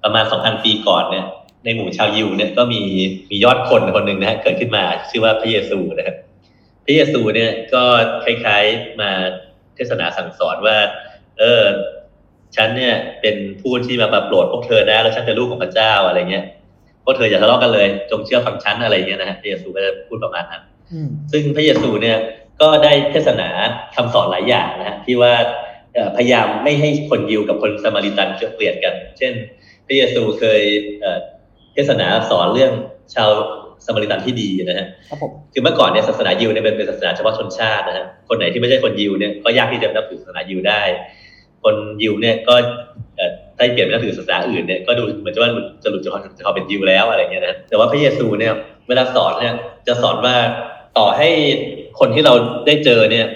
[0.04, 1.26] ประมาณ2,000ปีก่อนเนี่ย
[1.66, 2.82] ในหมู่ชาวยิวเนี่ยก็มี
[3.30, 6.16] มียอดคนคนหนึ่งนะฮะเกิดขึ้นมาชื่อว่าพระเยซูนะครับ
[6.86, 7.84] พระเยซูเนี่ยก็
[8.24, 9.12] คล้ายๆมา
[9.76, 10.78] เทศนาสั่งสอนว่า
[11.40, 11.64] เออ
[12.56, 16.46] ฉันเนี่ยเป็นผู้ที่มาแบบโปรดพวกเธอนะ แล้วฉันเป็นลูกของพระเจ้าอะไรเงี้ย
[17.04, 20.79] พวกเธออย่าทะเลาะกันเลย จงเชื่อฟังฉันอะไรเงี้ยนะฮะพระเยซูก็จะพูดประมาณนั้นอืม
[21.32, 22.18] ซึ่งพระเยซูเนี่ย
[22.62, 23.50] ก็ได้เทศนา
[23.96, 25.34] คำสอนหลายอย่างนะฮะที่ว่า
[25.94, 29.34] เอ่อพยายามไม่ให้คนยิวกับคนสมาริตันเกลียดกัน เช่น
[29.88, 30.62] พระเยซูเคย
[31.00, 31.20] เอ่อ
[31.74, 32.74] เทศนาสอนเรื่อง
[33.16, 33.30] ชาว
[33.86, 40.82] สมาริตันที่ดีนะฮะครับผมคือเมื่อก่อนเนี่ยศาสนายิวเนี่ยเป็นเป็นศาสนาเฉพาะชนชาตินะฮะคนไหนที่ไม่ใช่คนยิวเนี่ยก็ยากที่จะนับถือศาสนายิวได้
[41.64, 42.56] คนยิวเนี่ยก็
[43.16, 45.50] เอ่อถ้าเปลี่ยนไปนับถือศาสนาอื่นเนี่ยก็ดูเหมือนจะว่า
[45.84, 48.54] จะหลุดจากความจากความเป็นยิวแล้วอะไรเงี้ยนะแต่ว่าพระเยซูเนี่ย
[48.88, 49.54] เวลาสอนเนี่ย
[49.88, 50.36] จะสอนว่า
[50.98, 51.30] ต่อให้
[52.00, 52.34] คนที่เรา
[52.66, 53.28] ได้เจอเนี่ย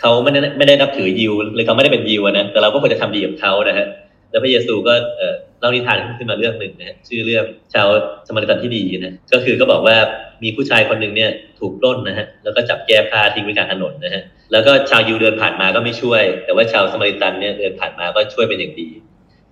[0.00, 3.86] เขาไม่ได้ไม่ได้นับถือยิวหรือเขาไม่ได้เป็นยิวอะนะแต่เราก็ควรจะทำดีกับเขานะฮะ
[4.30, 7.88] แล้วพระเยซูก็เอ่อเล่านิทานขึ้นมาเรื่องหนึ่งนะฮะชื่อเรื่องชาว
[8.28, 9.96] สมาริตันที่ดีนะก็คือก็บอกว่า
[10.42, 14.22] มีผู้ชายคนหนึ่งเนี่ยถูกปล้นนะฮะแล้วก็จับแก้ผ้าทิ้งไว้กลางถนนนะฮะ
[14.52, 18.88] แล้วก็ชาวยิวเดินผ่านมาก็ไม่ช่วย แต่ว่าชาวสมาริตันเนี่ยเดินผ่านมาก็ช่วยเป็นอย่างดี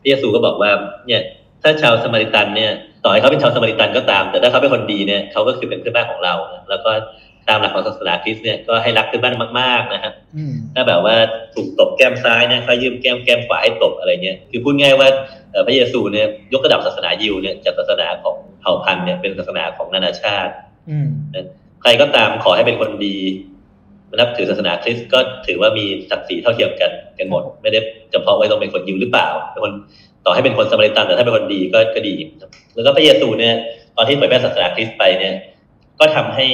[0.00, 0.70] พระเยซูก็บอกว่า
[1.06, 1.22] เนี่ย
[1.62, 2.72] ถ้าชาวสมาริตันเนี่ย
[3.04, 6.90] ต่อให้เขาเป็นชาวสมาริตันก็ตาม แต่ถ้าเขาเป็นคนดีเนี่ยเขาก็คือเป็นเพื่อนบ้านของเรานะแล้วก็
[7.48, 11.16] ตามหลักของศาสนาคริสต์เนี่ยก็ให้รักเพื่อนบ้านมากๆนะฮะอืมถ้าแบบว่า
[11.54, 15.08] ถูกตบแก้มซ้ายเนี่ยเขายืมแก้มแก้มขวาให้ตบอะไรเงี้ยคือพูดง่ายว่า
[15.52, 20.52] เอ่อพระเยซูเนี่ยยกระดับศาสนายิวเนี่ยจากศาสนาของเผ่าพันธุ์เนี่ยเป็นศาสนาของนานาชาติ
[20.90, 21.08] อืม
[21.82, 23.16] ใครก็ตามขอให้เป็นคนดี
[24.16, 27.78] นับถือศาสนาคริสต์ก็ถือว่ามีศักดิ์ศรีเท่าเทียมกันกันหมด ไม่ได้
[28.12, 29.72] เฉพาะว่าต้องเป็นคนยิวหรือเปล่าเป็นคน
[30.28, 33.54] ต่อให้เป็นคนสมาริตันแต่ถ้าเป็นคนดีก็ก็ดีครับแล้วก็พระเยซูเนี่ย
[33.96, 35.34] ตอนที่เผยแพร่ศาสนาคริสต์ไปเนี่ย
[36.00, 36.46] ก็ทำให้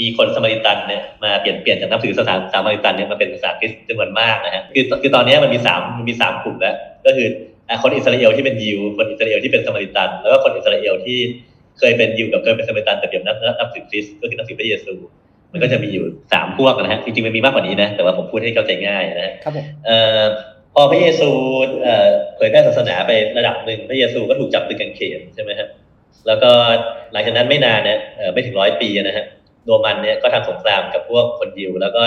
[0.00, 6.74] มีคนสมาริตันเนี่ยมาเปลี่ยนเปลี่ยนจากนับถือศาสนาสามาริตันเนี่ยมาเป็นศาสนาคริสต์จำนวนมากนะฮะคือคือตอนนี้มันมีสามมันมีสามกลุ่มแล้ว
[7.06, 7.26] ก็คือ
[7.68, 11.18] อะคนอิสราเอลที่เป็นยิว คนอิสราเอลที่เป็นสมาริตัน แล้วก็คนอิสราเอลที่
[11.78, 14.94] เคยเป็นยิวกับเคยเป็นสมาริตันแต่เปลี่ยนนับนับนับถือคริสต์ก็คือนับถือพระเยซู
[15.52, 20.22] มันก็จะมีอยู่สามพวกนะฮะจริงๆมันมีมากกว่านี้นะแต่ว่าผมพูดให้เข้าใจง่ายนะฮะครับผมเอ่อ
[20.57, 21.30] พ อพระเยซู
[21.82, 25.68] เอ่อเผยแพร่ศาสนาไประดับหนึ่งพระเยซูก็ถูกจับตึงกางเขนใช่ไหมฮะ
[26.26, 26.50] แล้วก็
[27.12, 29.24] หลังจากนั้นไม่นานเนี่ยเอ่อไม่ถึงร้อยปีนะฮะ
[29.66, 32.02] โรมันเนี่ยก็ทำสงครามกับพวกคนยิว แล้วก็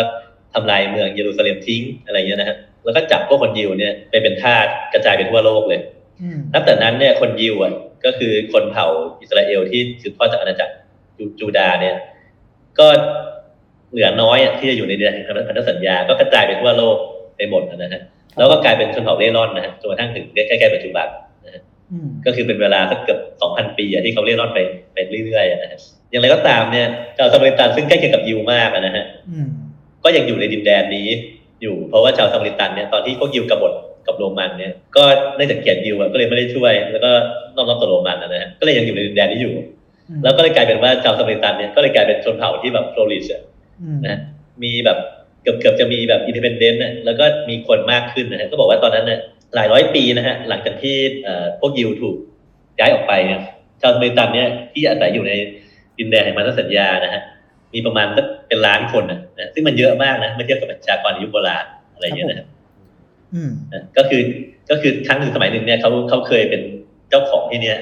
[0.54, 5.82] ทำลายเมืองเยรูซาเล็มทิ้งอะไรเงี้ยนะฮะแล้วก็จับพวกคนยิวเนี่ยไปเป็นทาสกระจายไปทั่วโลกเลย
[6.22, 7.74] อืมนับแต่นั้นเนี่ยคนยิวอะ
[8.06, 8.88] ก็คือคนเผ่า
[9.22, 10.74] อิสราเอลที่สืบทอดจากอาณาจักร
[11.18, 11.96] จูจูดาห์เนี่ย
[12.80, 12.88] ก็
[13.92, 16.98] เหลือน้อยอะที่จะอยู่ในดินแดนแห่งพันธสัญญา ก็กระจายไปทั่วโลก
[17.38, 18.02] ไปหมดนะฮะ
[18.38, 21.08] แล้วก็กลายเป็นชนเผ่าเร่ร่อนนะฮะจนกระทั่งถึงใกล้ๆปัจจุบัน
[21.46, 21.62] นะฮะ
[21.92, 24.60] อืมก็คือเป็นเวลาสักเกือบสองพันปีอะที่เขาเร่ร่อนไป
[24.94, 25.80] ไปเรื่อยๆอะนะฮะ
[26.12, 29.48] อย่างไรก็ตามเนี่ยชาวสมาริตันซึ่งใกล้เคียงกับยิวมากอะนะฮะอืม
[30.04, 31.08] ก็ยังอยู่ในดินแดนนี้
[31.62, 33.74] อยู่เพราะว่าชาวซามาริตันเนี่ยตอนที่พวกยิวกบฏ
[34.08, 35.04] กับโรมันเนี่ยก็
[35.36, 37.12] เนื่องจากเกลียดยิวอะก็เลยไม่ได้ช่วย แล้วก็
[37.56, 39.54] น้อมรับต่อโรมันนะฮะก็เลยยังอยู่ในดินแดนนี้อยู่
[40.10, 43.42] อืมแล้วก็เลยกลายเป็นว่าชาวซามาริตันเนี่ยก็เลยกลายเป็นชนเผ่าที่แบบ flourish อะ
[43.82, 44.18] อืมนะ
[44.64, 44.98] มีแบบ
[45.42, 49.20] เกือบเกือบจะมีแบบ independent นะแล้วก็มีคนมากขึ้นนะฮะก็บอกว่าตอนนั้นเนี่ย
[49.56, 52.16] หลายร้อยปีนะฮะหลังจากที่เอ่อพวกยิวถูก
[52.80, 53.42] ย้ายออกไปเนี่ย
[53.82, 55.34] ชาวซามาริตันเนี่ยที่อาศัยอยู่ใน
[55.98, 57.22] ดินแดนแห่งพันธสัญญานะฮะ
[57.74, 62.48] มีประมาณสักเป็นล้านคนนะนะซึ่งมันเยอะมากนะเมื่อเทียบกับประชากรในยุคโบราณอะไรอย่างเงี้ยนะฮะ
[63.34, 64.22] อืมนะก็คือ
[64.70, 66.62] ก็คือครั้งหนึ่งสมัยหนึ่งเนี่ยเขาเขาเคยเป็น
[67.10, 67.78] เจ้าของที่เนี่ย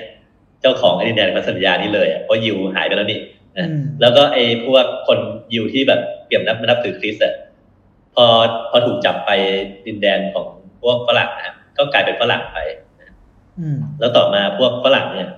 [0.61, 3.19] เจ้าของไอ้ดินแดนพันธสัญญานี้เลยอะเพราะยิวหายไปแล้วนี่
[3.57, 5.19] นะอืมแล้วก็ไอ้พวกคน
[5.53, 7.23] ยิวที่แบบเปรียบนับนับถือคริสต์
[8.19, 8.27] อะพอ
[8.71, 9.31] พอถูกจับไป
[9.85, 10.47] ดินแดนของ
[10.81, 12.57] พวกฝรั่งนะก็กลายเป็นฝรั่งไป
[13.59, 15.29] อืมแล้วต่อมาพวกฝรั่งเนี่ย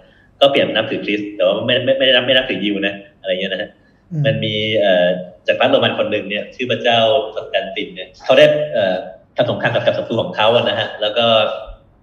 [0.42, 3.70] ก็เปลี่ยนนับถือคริสต์แต่ว่าไม่ไม่ไม่ได้นับไม่นับถือยิวนะอะไรเงี้ยนะฮะ
[4.12, 5.08] อืมมันมีเอ่อ
[5.48, 7.00] จักรพรรดิโรมันคนหนึ่งเนี่ยชื่อพระเจ้า
[7.34, 8.96] คอนสแตนตินเนี่ยเขาได้เอ่อ
[9.36, 11.26] ทำสงครามกับกับศัตรูของเขาอะนะฮะ แล้วก็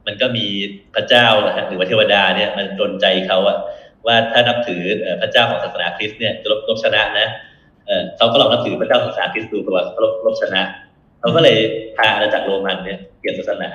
[0.06, 0.46] มันก็มี
[0.94, 3.58] พระเจ้านะฮะหรือว่าเทวดาเนี่ยมาดลใจเขาอะ
[4.06, 7.28] ว่าถ้านับถือเอ่อพระเจ้าของศาสนาคริสต์เนี่ยจะรบรบชนะนะ
[7.88, 10.62] เออเขาก็ลองนับถือพระเจ้าของศาสนาคริสต์ดูปรากฏว่าเขารบรบชนะ
[11.20, 11.58] เขาก็เลย
[11.96, 13.70] พาอาณาจักรโรมันเนี่ยเปลี่ยนศาสนา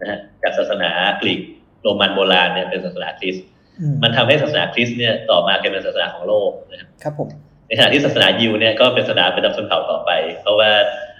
[0.00, 1.40] นะฮะจากศาสนากรีก
[1.82, 3.44] โรมันโบราณเนี่ยเป็นศาสนาคริสต์
[3.80, 7.28] อืมมันทำให้ศาสนาคริสต์เนี่ยต่อมากลายเป็นศาสนาของโลกนะครับครับผม
[7.66, 10.10] ในขณะที่ศาสนายิวเนี่ยก็เป็นศาสนาประจำชนเผ่าต่อไป
[10.42, 10.70] เพราะว่า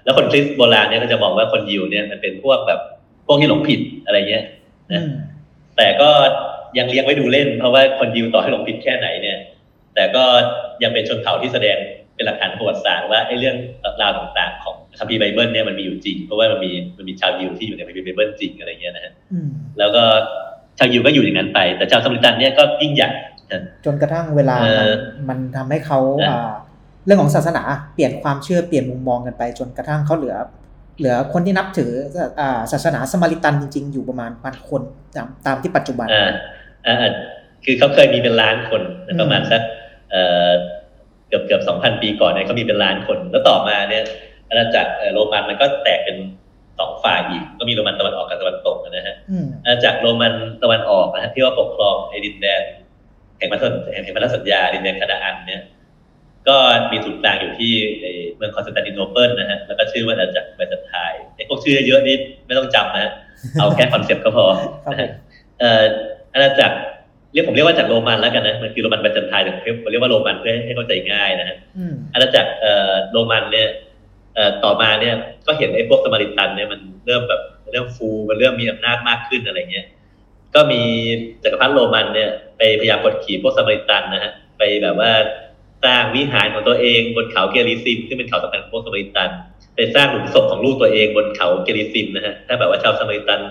[0.05, 2.81] แล้วคนคริสต์โบราณเนี่ยก็จะมองว่าคนยิวเนี่ยมันเป็นพวกแบบ
[3.27, 4.45] พวกที่หลงผิดอะไรเงี้ย
[4.93, 5.11] อืนะม
[5.77, 6.11] แต่ก็
[6.79, 9.39] ยังเลี้ยงไว้ดูเล่น เพราะว่าคนยิวต่อให้หลงผิดแค่ไหนเนี่ย
[9.95, 10.25] แต่ก็
[10.83, 11.77] ยังเป็นชนเผ่าที่แสดง
[12.17, 13.57] เป็นหลักฐานประวัติศาสตร์ว่าไอ้เรื่อง
[14.03, 19.49] ราวต่างๆ ของคัมภีร์ไบเบิลเนี่ยมันมีอยู่จริง เพราะว่ามันมีมันมีชาวยิวที่อยู่ในคัมภีร์ไบเบิลจริงอะไรเงี้ยนะฮะอืม
[19.79, 20.03] แล้วก็
[20.79, 23.11] ชาวยิวก็อยู่อย่างนั้นไป แต่ชาวสมาริตันเนี่ยก็ยิ่งใหญ่
[23.53, 26.53] นะจนกระทั่งเวลาเอมันอมันทำให้เขานะอ่า
[27.07, 27.63] เรื่องของศาสนา
[27.95, 30.37] เปลี่ยนความเชื่อเปลี่ยนมุมมองกันไป จนกระทั่งเขาเหลือ
[30.99, 31.91] เหลือคนที่นับถือ
[32.41, 34.83] อ่าศาสนาสมาริตันจริง ๆ อยู่ประมาณพันคน
[35.17, 36.31] ตามตามที่ปัจจุบันอ่า
[36.87, 37.13] อ่าอ่า
[37.65, 39.63] คือเขาเคยมีเป็นล้านคนนะอืมประมาณสัก
[41.29, 44.05] เอ่อเกือบเกือบสองพันปีก่อนเนี่ยเขามีเป็นล้านคน แล้วต่อมาเนี่ย
[44.49, 46.17] อาณาจักรเอ่อโรมันมันก็แตกเป็น
[46.79, 52.63] สองฝ่ายอีก ก็มีโรมันตะวันออกกับตะวันตกนะฮะอืมอาณาจักรโรมันตะวันออกนะฮะที่ว่าปกครองไอ้ดินแดน
[53.39, 55.63] แห่งพันธสัญแห่งพันธสัญญาดินแดนคานาอันเนี่ย
[56.49, 56.57] ก็
[56.93, 63.13] มีศูนย์กลางอยู่ที่ไอ้เมืองคอนสแตนติโนเปิลนะฮะ แล้วก็ชื่อว่าอาณาจักรไบแซนไทน์ไอ้พวกชื่อเยอะๆนี่ไม่ต้องจำนะฮะ
[63.59, 65.11] เอาแค่คอนเซ็ปต์ก็พอครับนะผฮะม
[65.61, 65.85] เอ่อ
[66.33, 66.77] อาณาจักร
[67.33, 73.69] เรียกผมเรียกว่าอาณาจักรโรมันแล้วกันนะมันคือโรมันไบแซนไทน์แต่ผมเรียกว่าโรมันเพื่อให้เข้าใจง่ายนะฮะอืมอาณาจักรเอ่อโรมันเนี่ย
[74.35, 75.15] เอ่อต่อมาเนี่ย
[75.47, 77.41] ก็เห็นไอ้พวกสมาริตันเนี่ยมันเริ่มแบบ
[77.73, 79.87] เริ่มฟูมันเริ่มมีอำนาจมากขึ้นอะไรเงี้ย
[80.55, 80.83] ก็มี
[81.43, 85.13] จักรพรรดิโรมันเนี่ยไปพยายามกดขี่พวกสมาริตันนะฮะไปแบบว่า
[85.85, 89.31] สร้างวิหารของตัวเองบนเขาเกริซิมซึ่งเป็นเขาสำคัญของพวกสมาริตัน
[89.77, 93.51] ไปสร้างหลุมศพของลูกตัวเองบนเขาเกริซิมนะฮะถ้าแบบว่าชาวสมาริตันเอ่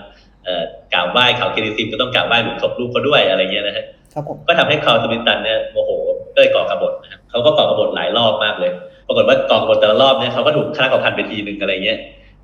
[0.94, 5.90] กราบไหว้เขาเกริซิมก็ต้องกราบไหว้หลุมศพลูกเขาด้วยอะไรเงี้ยนะฮะครับผมก็ทำให้ชาวสมาริตันเนี่ยโมโห
[6.34, 8.70] ก็เลยก่อกบฏนะครับเขาก็ก่อกบฏหลายรอบมากเลย
[9.06, 11.98] ปรากฏว่าก่อกบฏแต่ละรอบเนี่ยเขาก็ถูกฆ่ากับพันไปทีหนึ่งอะไรเงี้ย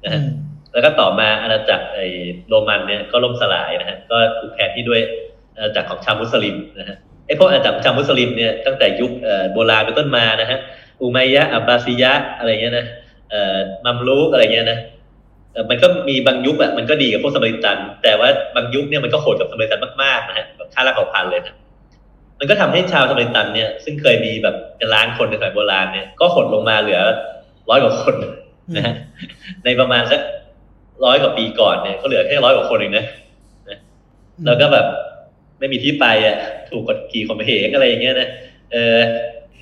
[0.05, 0.27] นะอืฮะม
[0.73, 2.07] แล้วก็ต่อมาอาณาจักรไอ้
[2.49, 5.01] โรมันเนี่ยก็ล่มสลายนะฮะก็ถูกแทนที่ด้วย
[5.57, 10.59] อาณาจักรของชาวมุสลิมนะฮะไอ้พวกอาณาจักรของชาวมุสลิมเนี่ยตั้งแต่ยุคเอ่อโบราณเป็นต้นมานะฮะ
[11.03, 12.87] อุมัยยะอับบาซียะอะไรเงี้ยนะ
[13.31, 14.92] เอ่อมัมลูกอะไรเงี้ยนะเอ่อ
[15.71, 21.55] มันก็มีบางยุคอะมันก็ดีกับพวกสมาริตัน แต่ว่าบางยุคเนี่ยมันก็โหดกับสมาริตันมากๆนะฮะแบบฆ่าล้างเผ่าพันธุ์เลยนะ
[22.39, 27.01] มันก็ทำให้ชาวสมัยตันเนี่ยซึ่งเคยมีแบบเป็นล้านคนในสมัยโบราณเนี่ยก็หดลงมาเหลือ
[27.71, 28.15] ร้อยกว่าคน
[28.77, 28.95] นะฮะ
[29.65, 30.21] ในประมาณสัก
[31.05, 33.07] ร้อยกว่าปีก่อนเนี่ยก็เหลือแค่ร้อยกว่าคนเองนะ
[33.69, 33.79] นะ
[34.47, 34.87] แล้วก็แบบ
[35.59, 36.37] ไม่มีที่ไปอะ
[36.69, 38.29] ถูกกดขี่ข่มเหงอะไรอย่างเงี้ยนะ
[38.73, 38.99] เออ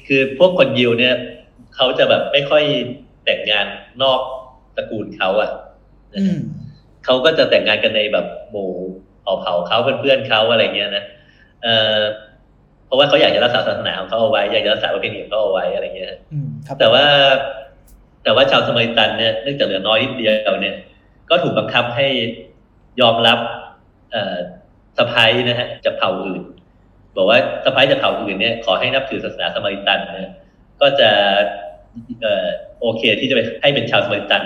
[0.07, 1.15] คือพวกคนยิวเนี่ย
[1.77, 2.63] เขาจะแบบไม่ค่อย
[3.25, 3.67] แต่งงาน
[4.03, 4.21] นอก
[4.77, 5.70] ตระกูลเขาอะอืม
[7.05, 8.71] เขาก็จะแต่งงานกันในแบบหมู่
[9.23, 11.05] เผ่าเผ่าๆเขาเพื่อนๆเขาอะไรเงี้ยนะ
[11.63, 11.99] เออ
[12.87, 17.05] เพราะว่าเขาอยากจะรักษาศาสนาของเขาเอาไว้อยากจะรักษาประเพณีของเขาเอาไว้อะไรเงี้ยอืมครับแต่ว่า
[18.25, 20.77] แต่ว่าชาวสมัยตันเนี่ยเนื่องจากเหลือน้อยนิดเดียวเนี่ย
[21.31, 22.07] ก็ถูกบังคับให้
[23.01, 23.39] ยอมรับ
[24.13, 24.37] เอ่อ
[24.99, 26.43] สะพ้ายนะฮะจากเผ่าอื่น
[27.17, 30.33] บอกว่าสะพ้ายจากเผ่าอื่นเนี่ยขอให้นับถือศาสนาสมัยตันเนี่ย
[30.81, 31.11] ก็จะ
[32.23, 32.47] เอ่อ
[32.81, 34.43] โอเคที่จะไปให้เป็นชาวสมัยตัน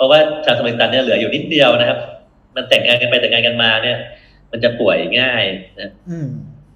[0.00, 1.98] เพราะว่าชาวสมัยตันเนี่ยเหลืออยู่นิดเดียวนะครับ
[2.56, 3.98] มันแต่งงานกันไปแต่งงานกันมาเนี่ย
[4.52, 5.44] มันจะป่วยง่าย
[5.80, 6.28] นะอืม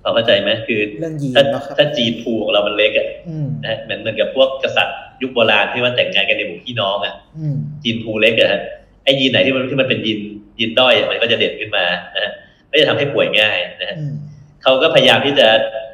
[0.03, 8.61] พอเข้าใจไหมคือเรื่องยีนถ้าเนาะครับถ้าจีนภูของเรามันเล็กอะอืมนะฮะเหมือนเหมือนกับพวกกษัตริย์ยุคโบราณที่ว่าแต่งงานกันในหมู่พี่น้องอะอืมยีนภูเล็กอะฮะ
[9.05, 10.21] ไอ้ยีนไหนที่มันที่มันเป็นยีน
[10.59, 11.85] ยีนด้อยอะมันก็จะเด่นขึ้นมา
[12.15, 12.33] นะฮะ
[12.71, 14.15] ก็จะทำให้ป่วยง่ายนะฮะอืม
[14.63, 15.47] เขาก็พยายามที่จะ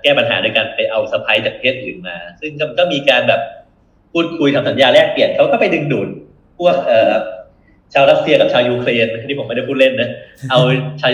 [0.02, 3.40] แก้ปัญหาด้วยการไปเอาสะพ้ายจากเพศอื่นมา ซึ่งก็ก็มีการแบบ
[4.12, 6.08] พูดคุยทำสัญญาแลกเปลี่ยนเขาก็ไปดึงดูด
[6.60, 7.12] พวกเอ่อ
[7.94, 10.10] ชาวรัสเซียกับชาวยูเครนที่ผมไม่ได้พูดเล่นนะ
[10.50, 10.58] เอา
[11.00, 11.10] ชาว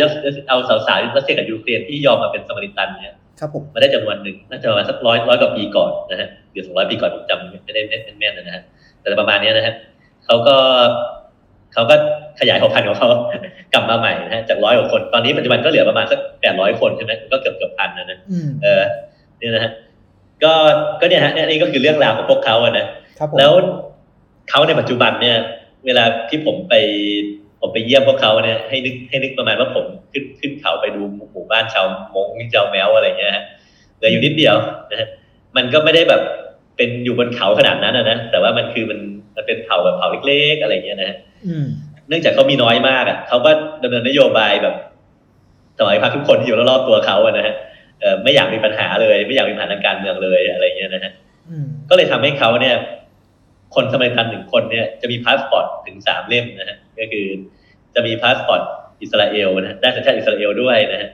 [0.49, 7.83] เอาสาวๆรัสเซียกับยูเครนที่ยอมมาเป็นสมาริตันเนี่ยครับผมมาได้จำนวนหนึ่งน่าจะประมาณสักร้อยร้อยกว่าปีก่อนนะฮะหรือสองร้อยปีก่อนผมจำไม่ได้
[8.19, 8.63] แม่นๆนะฮะ
[9.01, 9.75] แต่ประมาณเนี้ยนะฮะ
[10.25, 10.57] เขาก็
[11.73, 11.95] เขาก็
[12.41, 13.09] ขยายเผ่าพันธุ์ของเขา
[13.73, 18.83] กลับมาใหม่นะฮะจากร้อยกว่าคนตอนนี้ปัจจุบันก็เหลือประมาณสักแปดร้อยคนใช่ไหมก็เกือบเกือบพันนะนะอืมเออ
[19.39, 19.73] เนี่ยนะฮะ
[20.45, 20.53] ก็
[21.01, 22.87] ก็เนี่ยฮะเนี่ยนี่ก็คือเรื่องราวของพวกเขาอะนะ
[23.19, 23.53] ครับผมแล้ว
[24.51, 25.37] เขาในปัจจุบันเนี่ย
[25.87, 26.75] เวลาที่ผมไป
[27.61, 33.45] ผมไปเยี่ยมพวกเขาเนี่ยให้นึกให้นึกประมาณว่าผมขึ้นขึ้นเขาไปดูหมู่บ้านชาวมงชาวแมวอะไรเงี้ยฮะ
[33.97, 34.57] เหลืออยู่นิดเดียว
[34.91, 35.09] นะฮะ
[35.57, 36.23] มันก็ไม่ได้แบบ
[36.77, 38.99] เป็นอยู่บนเขาขนาดนั้นนะนะแต่ว่ามันคือมัน
[39.37, 41.67] มันเป็นเผ่าแบบเผ่าเล็กๆอะไรเงี้ยนะฮะอืม
[42.09, 43.51] เนื่องจากเขามีน้อยมากอะเขาก็
[43.83, 44.75] ดำเนินนโยบายแบบ
[45.79, 47.55] สมัยพักทุกคนที่อยู่รอบๆตัวเขาอะนะฮะ
[48.01, 51.13] เอ่อไม่อยากมีปัญหาเลย ไม่อยากมีปัญหาทางการเมืองเลยอะไรเงี้ยนะฮะ
[51.51, 52.77] อืมก็เลยทำให้เขาเนี่ย
[53.75, 57.27] คนสมาริตันหนึ่งคนเนี่ยจะมีพาสปอร์ตถึงสามเล่มนะฮะก็คือ
[57.95, 58.63] จะมีพาสปอร์ต
[59.03, 61.11] อิสราเอลนะฮะได้สัญชาติอิสราเอลด้วยนะฮะ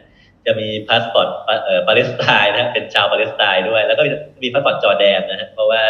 [0.47, 1.29] จะมีพาสปอร์ต
[1.65, 4.03] เอ่อปาเลสไตน์นะฮะเป็นชาวปาเลสไตน์ด้วย แล้วก็
[4.43, 5.83] มีพาสปอร์ตจอร์แดนนะฮะเพราะว่า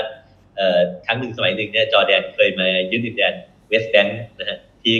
[0.56, 3.34] เอ่อครั้งหนึ่งสมัยหนึ่งเนี่ยจอร์แดนเคยมายึดดินแดน
[3.68, 4.94] เวสต์แบงค์นะฮะที่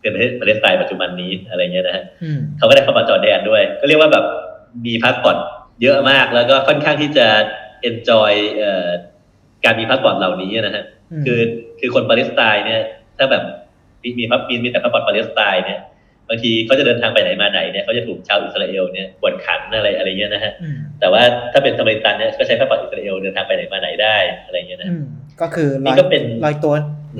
[0.00, 4.24] เป็นประเทศปาเลสไตน์ปัจจุบันนี้อะไรเงี้ยนะฮะอืมเขาก็ได้พาสปอร์ตจอร์แดนด้วย ก็เรียกว่าแบบ
[4.86, 5.38] มีพาสปอร์ต
[5.82, 7.26] เยอะมากแล้วก็ค่อนข้างที่จะ
[7.90, 8.88] enjoy เอ่อ
[9.64, 10.84] การมีพาสปอร์ตเหล่านี้นะฮะ
[11.20, 11.40] มคือ
[11.80, 12.82] คือคนปาเลสไตน์เนี่ย
[13.18, 13.42] ถ้าแบบ
[14.02, 15.80] มีมีพับมีมีแต่พาสปอร์ตปาเลสไตน์เนี่ย
[16.28, 24.16] บางทีเขาจะเดินทางไปไหนมาไหนเนี่ยเขาจะถูกชาวอิสราเอลเนี่ยกวดขันอะไรอะไรเงี้ยนะฮะอืมแต่ว่าถ้าเป็นสมาริตันเนี่ยก็ใช้พาสปอร์ตอิสราเอลเดินทางไปไหนมาไหนได้
[24.46, 25.04] อะไรเงี้ยนะอืม
[25.40, 26.74] ก็คือลนี่อยก็เป็นลอยตัว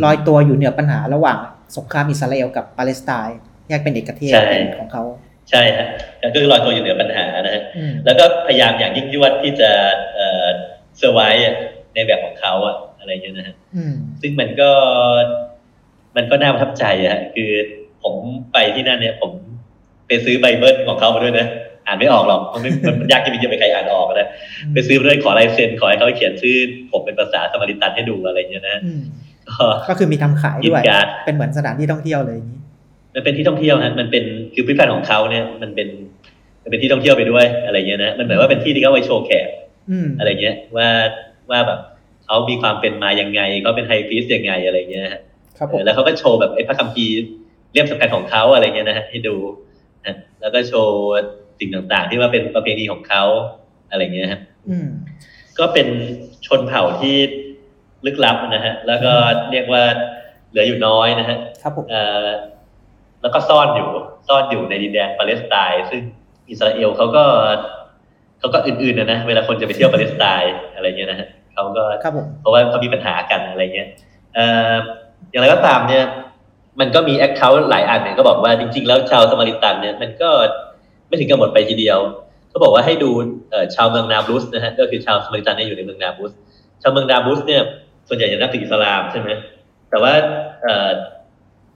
[0.05, 1.39] ลอยตัวอยู่เหนือปัญหาระหว่าง
[1.77, 5.03] สงครามอิสราเอลกับปาเลสไตน์แยกเป็นเอกเทศใช่เป็นของเขา
[5.51, 5.87] ใช่ฮะ
[6.23, 9.71] ก็คือลอยตัวอยู่เหนือปัญหานะฮะอืมแล้วก็พยายามอย่างยิ่งยวดที่จะ
[10.15, 10.47] เอ่อ
[10.99, 11.21] เซอร์ไว
[11.99, 14.71] ในแบบของเขาอะอะไรเงี้ยนะฮะอืมซึ่งมันก็
[16.17, 17.51] มันก็น่าประทับใจอะฮะคือ
[18.03, 18.15] ผม
[18.53, 19.31] ไปที่นั่นเนี่ย ผม
[20.07, 21.47] ไปซื้อไบเบิลของเขามาด้วยนะ
[21.87, 24.29] อ่านไม่ออกหรอกมันไม่มันยากที่จะไปใครอ่านออกนะ
[24.75, 26.57] ไปซื้อมาด้วยขอลายเซ็นขอให้เขาเขียนชื่อ
[26.93, 29.03] ผมเป็นภาษาสมาริตันให้ดูอะไรเงี้ยนะอืม
[29.51, 32.61] ก็ก็คือมีทำขายกินด้วยการ์ดเป็นเหมือนสถานที่ท่องเที่ยวเลยอย่างนี้
[33.15, 35.89] มันเป็นที่ท่องเที่ยวฮะมันเป็นคือพิพิธภัณฑ์ของเขาเนี่ย มันเป็น
[36.63, 39.49] มันเป็นที่ท่องเที่ยวไปด้วยอะไรเงี้ยนะมันเหมือนว่าเป็นที่ที่เขาไว้โชว์แขก
[39.91, 40.89] อืมอะไรเงี้ยว่า
[41.51, 41.81] ว่าแบบ
[42.25, 45.23] เขามีความเป็นมายังไงเขาเป็นไฮพีซยังไงอะไรเงี้ยฮะ
[45.59, 47.15] ครับผเอมอแล้วเขาก็โชว์แบบไอ้พระคัมภีร์
[47.73, 49.37] เล่มสำคัญของเขาอะไรเงี้ยนะฮะให้ดู
[50.07, 50.99] นะแล้วก็โชว์
[51.59, 53.23] สิ่งต่างๆ ที่ว่าเป็นประเพณีของเขา
[53.91, 54.89] อะไรเงี้ยฮะอืม
[55.59, 55.89] ก็เป็น
[56.47, 57.17] ชนเผ่าที่
[58.07, 59.13] ลึกลับนะฮะ แล้วก็
[59.51, 59.83] เรียกว่า
[60.51, 62.29] เหลืออยู่น้อยนะฮะครับผมเอ่อ
[63.23, 63.89] แล้วก็ซ่อนอยู่
[64.29, 66.03] ซ่อนอยู่ในดินแดนปาเลสไตน์ซึ่ง
[66.51, 67.25] อิสราเอลเขาก็
[68.39, 73.89] เขาก็อื่นๆนะนะเวลาคนจะไปเที่ยวปาเลสไตน์อะไรเงี้ยนะฮะ เขาก็ครับผมเพราะว่าเขามีปัญหากันอะไรเงี้ย
[74.35, 74.73] เอ่อ
[75.31, 76.05] อย่างไรก็ตามเนี่ย
[76.81, 80.31] มันก็มี account หลายอันเนี่ยก็บอกว่าจริง ๆ แล้วชาวสมาริตันเนี่ยมันก็
[81.09, 81.99] ไม่ถึงกับหมดไปทีเดียว
[82.51, 83.11] เขาบอกว่าให้ดู
[83.51, 86.33] เอ่อชาวเมืองนาบลุสนะฮะก็คือชาวสมาริตันเนี่ยอยู่ในเมืองนาบลุส
[86.83, 87.63] ชาวเมืองนาบลุสเนี่ย
[88.09, 89.29] ส่วนใหญ่จะนับถืออิสลามใช่ไหม
[89.91, 90.13] แต่ว่า
[90.63, 90.89] เอ่อ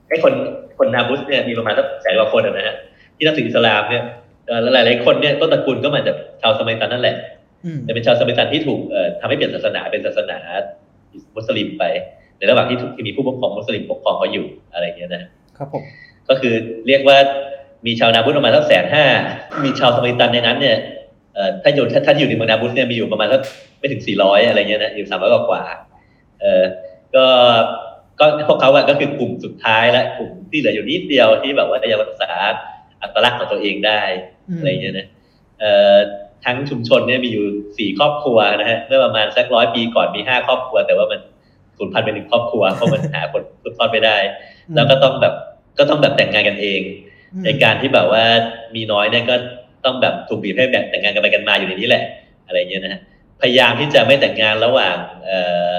[0.09, 0.33] ไอ้คน
[0.77, 2.75] คนนาบลุสเนี่ยมีประมาณสักแสนกว่าคนอะนะฮะ
[3.15, 4.03] ที่นับถืออิสลามเนี่ย
[4.47, 7.15] เอ่อแล้วหลายๆคนเนี่ยต้นตระกูลก็มาจากชาวสมาริตันนั่นแหละ
[7.65, 10.37] อืมแต่เป็นชาวสมาริตันที่ถูกเอ่อทำให้เปลี่ยนศาสนาเป็นศาสนา
[11.35, 11.83] มุสลิมไป
[12.37, 15.23] ในระหว่างที่ถูกที่มีผู้ปกครองมุสลิมปกครองเขาอยู่อะไรอย่างเงี้ยนะ
[15.57, 15.83] ครับผม
[16.29, 16.53] ก็คือ
[16.87, 17.17] เรียกว่า
[17.85, 19.05] มีชาวนาบุตประมาณสักแสนห้า
[19.63, 20.77] มีชาวสมัยตันในนั้นเนี่ย
[21.33, 23.41] เอ่อถ้าอยู่ถ้าถ้าอยู่ในเมืองนาบุตเนี่ยมีอยู่ประมาณสัก
[23.79, 26.63] ไม่ถึงสี่ร้อยอะไรเงี้ยนะอยู่สามร้อยกว่าๆเออ
[27.15, 27.25] ก็
[28.19, 32.31] ก็พวกเขาอะก็คือกลุ่มสุดท้ายและกลุ่มที่เหลืออยู่นิดเดียวที่แบบว่ายังรักษา
[33.01, 34.01] อัตลักษณ์ของตัวเองได้
[34.49, 35.07] อืมอะไรเงี้ยนะ
[35.59, 35.97] เอ่อ
[36.45, 37.45] ทั้งชุมชนเนี่ยมีอยู่
[37.77, 41.19] สี่ครอบครัวนะฮะเมื่อประมาณสักร้อยปีก่อนมีห้าครอบครัว แต่ว่ามัน
[41.77, 44.17] สูญพันธุ์เป็นหนึ่งครอบครัวเพราะมันหาคนสืบทอดไม่ได้
[44.75, 45.33] แล้วก็ต้องแบบ
[45.77, 46.81] ก็ต้องแบบแต่งงานกันเอง
[47.33, 48.23] อืมในการที่แบบว่า
[48.75, 49.35] มีน้อยเนี่ยก็
[49.85, 52.03] ต้องแบบถูกบีบให้แบบแต่งงานกันไปกันมาอยู่ในนี้แหละ
[52.47, 53.01] อะไรเงี้ยนะฮะ
[53.41, 55.39] พยายามที่จะไม่แต่งงานระหว่างเอ่
[55.71, 55.73] อ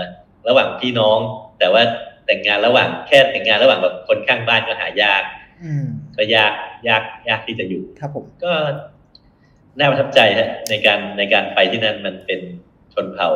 [0.49, 1.19] ระหว่างพี่น้อง
[1.59, 1.83] แต่ว่า
[2.27, 5.23] แต่งงานระหว่างแค่แต่งงานระหว่างแบบคนข้างบ้านก็หายาก
[5.65, 6.53] อืมก็ยาก
[6.89, 8.53] ยากยากที่จะอยู่ครับผมก็
[9.79, 12.41] น่าประทับใจฮะในการในการไปที่นั่นมันเป็น
[12.95, 13.31] ชนเผ่า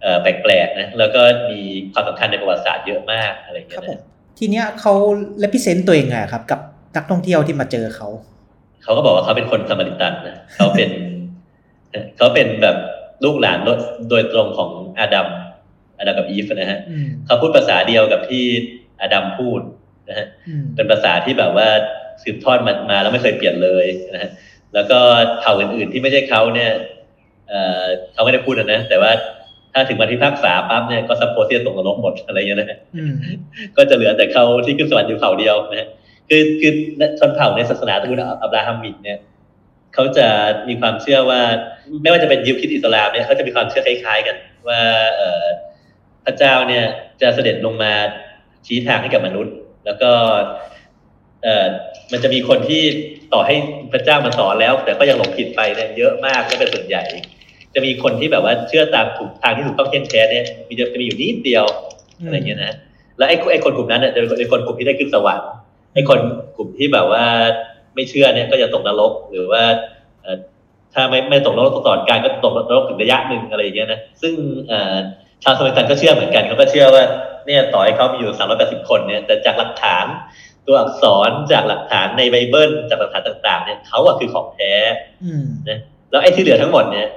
[0.00, 1.60] เอ่อแปลกๆนะแล้วก็มี
[1.92, 4.02] ความสำคัญในประวัติศาสตร์เยอะมากอะไรอย่างคเงี้รับยผมนะ
[4.38, 4.94] ทีเนี้ยเขา
[5.40, 6.60] เลพิเซนต์ตัวเองไงครับ กับ
[6.96, 8.08] นักท่องเที่ยวที่มาเจอเขา
[8.82, 10.90] เขาก็บอกว่าเขาเป็นคนสมาริตันนะเขาเป็น
[12.16, 12.76] เขาเป็นแบบ
[13.24, 13.58] ลูกหลาน
[14.10, 15.28] โดยตรงของอาดัม
[15.98, 18.44] อาดัมกับอีฟนะฮะอืมเขาพูดภาษาเดียวกับที่
[19.00, 19.60] อาดัมพูด
[20.08, 21.68] นะฮะอืมเป็นภาษาที่แบบว่า
[22.22, 24.30] สืบทอดมามาแล้วไม่เคยเปลี่ยนเลยนะฮะ
[24.74, 24.98] แล้วก็
[25.40, 26.70] เผ่าอื่นๆที่ไม่ใช่เขาเนี่ย
[27.48, 29.12] เอ่อเขาไม่ได้พูดนะนะ แต่ว่า
[29.72, 33.14] ถ้าถึงวันพิพากษาปั๊บเนี่ยก็ suppose ที่จะตกนรกหมดอะไรอย่างเงี้ยนะฮะอืม
[33.76, 35.88] ก็จะเหลือแต่เขาที่ขึ้นสวรรค์อยู่เผ่าเดียวนะฮะ
[36.28, 36.72] คือคือ
[37.18, 39.18] ชนเผ่าในศาสนาตระกูล Abrahamic เนี่ย
[39.94, 40.26] เขาจะ
[40.68, 41.40] มีความเชื่อว่า
[42.02, 44.36] ไม่ว่าจะเป็นยิวคริสต์อิสลามเนี่ยเขาจะมีความเชื่อคล้ายๆกัน
[44.68, 44.80] ว่า
[45.16, 45.46] เอ่อ
[46.24, 46.84] พระเจ้าเนี่ย
[47.20, 47.92] จะเสด็จลงมา
[48.66, 49.54] ชี้ทางให้กับมนุษย์
[49.84, 50.10] แล้วก็
[51.42, 51.66] เอ่อ
[52.12, 52.82] มันจะมีคนที่
[53.32, 53.54] ต่อให้
[53.92, 57.02] พระเจ้ามาสอนแล้ว แต่ก็ยังหลงผิดไปเนี่ยเยอะมากและเป็นส่วนใหญ่
[57.74, 61.64] จะมีคนที่แบบว่าเชื่อตามถูกทางที่ถูกต้องเที่ยงแท้เนี่ยมีจะมีอยู่นิดเดียว
[62.24, 62.74] อะไรเงี้ยนะ
[63.18, 65.48] แล้วไอ้ไอ้คนกลุ่มนั้นเนี่ยจะเป็นคนกลุ่มที่ได้ขึ้นสวรรค์
[65.94, 66.20] ไอ้คน
[66.56, 67.24] กลุ่มที่แบบว่า
[67.94, 69.62] ไม่เชื่อเนี่ยก็จะตกนรกหรือว่า
[70.22, 70.36] เอ่อ
[70.94, 74.34] ถ้าไม่ไม่ตกนรกตลอดการก็ตกนรกถึงระยะหนึ่งอะไรอย่างเงี้ยนะซึ่ง
[74.68, 74.94] เอ่อ
[75.42, 77.04] ชาวสมัยกันก็เชื่อเหมือนกันเขาก็เชื่อว่า
[77.46, 80.06] เนี่ยต่อให้เขามีอยู่380คนเนี่ยแต่จากหลักฐาน
[80.66, 84.72] ตัวอักษรจากหลักฐานในไบเบิลจากหลักฐานต่างๆเนี่ยเขาอะคือของแท้
[85.24, 85.46] อืม
[86.10, 87.08] แล้วไอ้ที่เหลือทั้งหมดเนี่ย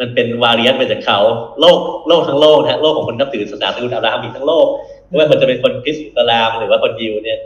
[0.00, 1.18] มันเป็นวาเรียนต์มาจากเขา
[1.60, 4.66] โลกโลกทั้งโลกนะฮะโลกของคนนับถือศาสนาตระกูลอับราฮัมมีทั้งโลก
[5.08, 7.38] ไม่ว่าคนจะเป็นคนคริสต์อิสลามหรือว่าคนยิวเนี่ย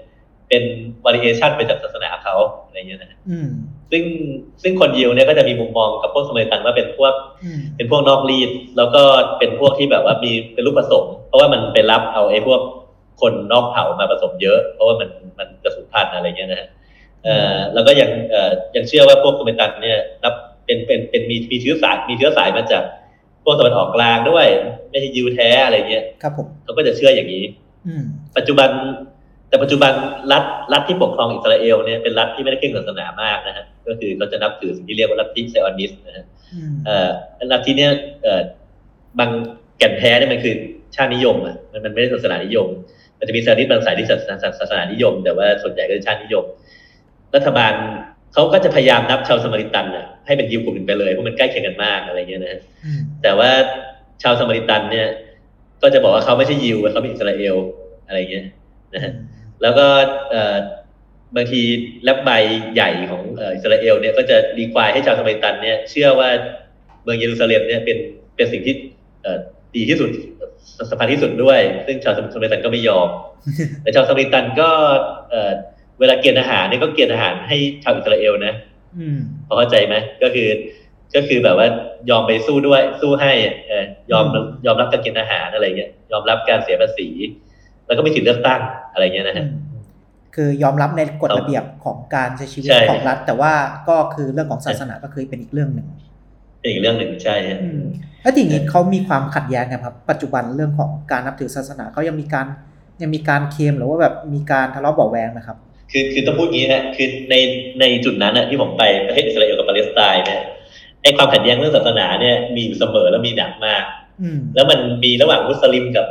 [0.49, 0.63] เป็น
[1.05, 2.35] วาริเอชันไปจากศาสนาเขา
[2.67, 3.49] อะไรอย่างเงี้ยนะฮะอืม
[3.91, 4.05] ซึ่ง
[4.63, 7.13] ซึ่งคนยิวเนี่ยก็จะมีมุมมองกับพวกสมัยตันว่าเป็นพวก
[7.45, 9.03] อืมเป็นพวกนอกรีดแล้วก็
[9.39, 12.61] เป็นพวกที่แบบว่ามีเป็นลูกผสม เพราะว่ามันไปรับเอาไอ้พวก
[13.21, 16.69] คนนอกเผ่ามาผสมเยอะ เพราะว่ามันมันจะสูญพันธุ์อะไรเงี้ยนะฮะ
[17.25, 22.83] เอ่อแล้วก็ยังเอ่อยังเชื่อว่าพวกสมัยตันเนี่ยนับเป็นเป็นเป็นมีมีเชื้อสายมีเชื้อสายมาจาก
[23.45, 24.47] พวกตะวันออกกลางด้วย
[24.91, 27.45] ไม่ใช่ยิวแท้อะไรเงี้ยครับผมเขาก็จะเชื่ออย่างนี้
[27.87, 28.05] อืม
[28.37, 28.71] ปัจจุบัน
[29.49, 29.93] แต่ปัจจุบัน
[30.33, 36.25] รัฐรัฐที่ปกครองอิสราเอลเนี่ยเป็นรัฐที่ไม่ได้เคร่งศาสนามากนะฮะก็คือเขาจะนับถือสิ่งที่เรียกว่าลัทธิไซออนิสต์นะฮะ
[36.55, 37.11] อืมเอ่อ
[37.53, 37.91] ลัทธิเนี่ย
[38.23, 38.43] เอ่อ
[39.19, 39.31] บาง
[39.79, 40.55] แก่นแท้เนี่ยมันคือ
[40.95, 42.69] ชาตินิยมอะมันมันไม่ได้ศาสนานิยม
[43.19, 46.45] มันจะมีศาสนาบางสายที่ศาสนาศาสนานิยม แต่ว่าส่วนใหญ่ก็คือชาตินิยม
[47.35, 47.73] รัฐบาล
[48.33, 53.51] เขาก็จะพยายามนับชาวสมาริตันอะให้เป็นยิวกลุ่มหนึ่งไปเลยเพราะมันใกล้เคียงกันมากอะไรเงี้ยนะฮะอืมแต่ว่า
[54.23, 55.09] ชาวสมาริตันเนี่ย
[55.83, 57.57] ก็จะบอกว่าเขาไม่ใช่ยิวเขาเป็นอิสราเอล
[58.07, 58.47] อะไรเงี้ย
[58.95, 59.13] นะฮะ
[59.63, 59.87] แล้วก็
[60.31, 60.57] เอ่อ
[61.37, 61.61] บางที
[62.05, 62.31] แลบใบ
[62.75, 66.29] ใหญ่ของเอ่ออิสราเอลเนี่ยก็จะรีควายให้ชาวสมัยตันเนี่ยเชื่อว่า
[67.03, 67.97] เมืองเยรูซาเล็มเนี่ยเป็น
[68.37, 68.75] เป็นสิ่งที่
[69.23, 69.39] เอ่อ
[69.77, 70.11] ดีที่สุด
[70.91, 73.09] สำคัญที่สุดด้วย ซึ่งชาวสมัยตันก็ไม่ยอม
[73.83, 74.71] แต่ชาวสมัยตันก็
[75.31, 75.53] เอ่อ
[76.01, 78.55] เวลาเกณฑ์อาหารเนี่ยก็เกณฑ์อาหารให้ชาวอิสราเอลนะ
[78.99, 80.49] อืมพอเข้าใจไหมก็คือ
[81.15, 81.69] ก็คือแบบว่า
[82.11, 83.33] ยอมไปสู้ด้วยสู้ให้
[83.69, 87.09] เออยอมอืมยอมรับการเกณฑ์อาหารอะไรเงี้ยยอมรับการเสียภาษี
[87.87, 88.61] แล้วก็มีสิทธิเลือกตั้ง
[88.93, 89.83] อะไรเงี้ยนะฮะอืม
[90.35, 93.53] คือยอมรับในกฎครับระเบียบของการใช้ชีวิตใช่ของรัฐ แต่ว่า
[93.89, 95.87] ก็คือเรื่องของศาสนาก็คือเป็นอีกเรื่องหนึ่ง
[96.65, 97.83] เป็นอีกเรื่องหนึ่งใช่ฮะอืม
[98.23, 102.47] แล้วทีนี้เขามีความขัดแย้งกันครับ ปัจจุบันเรื่องของการนับถือศาสนาเขายังมีการ
[103.03, 105.57] ยังมีการเคลมหรือว่าแบบมีการทะเลาะเบาะแวงนะครับ
[105.93, 107.35] คือคือต้องพูดงี้ฮะคือใน
[107.81, 110.41] ในจุดนั้นน่ะที่ผมไปประเทศอิสราเอลกับปาเลสไตน์เนี่ย
[111.03, 113.85] ไอ้ความขัดแย้งเรื่องศาสนาเนี่ยมีอยู่เสมอและมีหนักมาก
[114.23, 116.07] อืมแล้วมันมีระหว่างมุสลิมกับ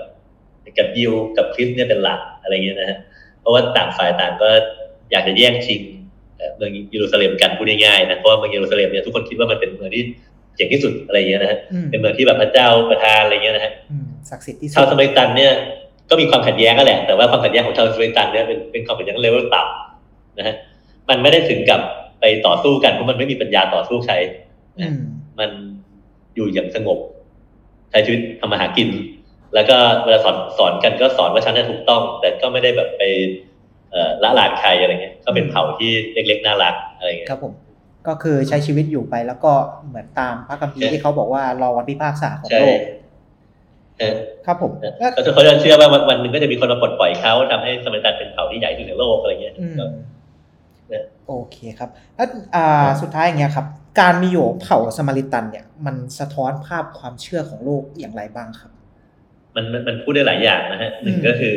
[0.77, 2.97] กับยิวกับคริสต์เนี่ยเป็นหลักอะไรเงี้ยนะฮะ
[3.39, 4.49] เพราะว่าต่างฝ่ายต่างก็
[5.11, 5.81] อยากจะแย่งชิง
[6.37, 10.03] เอ่อเมืองเยรูซาเล็มกันพูดง่ายๆนะเพราะว่าเมืองเยรูซาเล็มเนี่ยทุกคนคิดว่ามันเป็นเมืองที่
[10.55, 15.51] เจ๋งที่สุดอะไรเงี้ยนะฮะอืมเป็นเมืองที่แบบพระเจ้าประทานอะไรเงี้ยนะฮะอืมศักดิ์สิทธิ์ที่สุชาวดสมัยตันเนี่ย
[16.09, 20.55] ก็มีความขัดแย้งกันแหละ แต่ว่าความขัดแย้งของชาวสมัยตันเนี่ยเป็นเป็นความขัดแย้งเลเวลต่ำนะฮะ
[21.09, 21.81] มันไม่ได้ถึงกับ
[22.21, 24.15] ไปต่อสู้กันเพราะมันไม่มีปัญญาต่อสู้ใคร
[24.79, 24.99] อืม
[25.39, 25.49] มัน
[26.35, 26.99] อยู่อย่างสงบ
[27.91, 28.89] ใช้ชีวิตทำมาหากิน
[29.55, 33.03] แล้วก็เวลาสอนสอนกันก็สอนว่าฉันน่ะถูกต้อง แต่ก็ไม่ได้แบบไป
[33.91, 37.53] เอ่อละลานใครอะไรเงี้ย ก็เป็นเผ่าที่เล็กๆน่ารักอะไรเงี้ยครับผม
[38.07, 39.53] ก็คือใช้ชีวิตอยู่ไปแล้วก็
[39.87, 42.79] เหมือนตามพระคัมภีร์ที่เขาบอกว่ารอวันพิพากษาของใช่โลก
[43.99, 49.85] เออครับผมแล้วก็เขาจะเชื่อว่าวันวันหนึ่งก็จะมีคนมาปลดปล่อยเขาทำให้สมัยตันเป็นเผ่าที่ใหญ่ที่สุดในโลกอะไรเงี้ยอืมก็
[51.27, 53.65] โอเคครับแล้วอ่าสุดท้ายอย่างเงี้ยครับ
[53.99, 58.71] การมีอยู่ของเผ่าสมาริตัน เนี่ย มันสะท้อนภาพความเชื่อของโลกอย่างไรบ้างครับ
[59.55, 61.55] มันมันมันพูดได้หลายอย่างนะฮะหนึ่งอืมก็คือ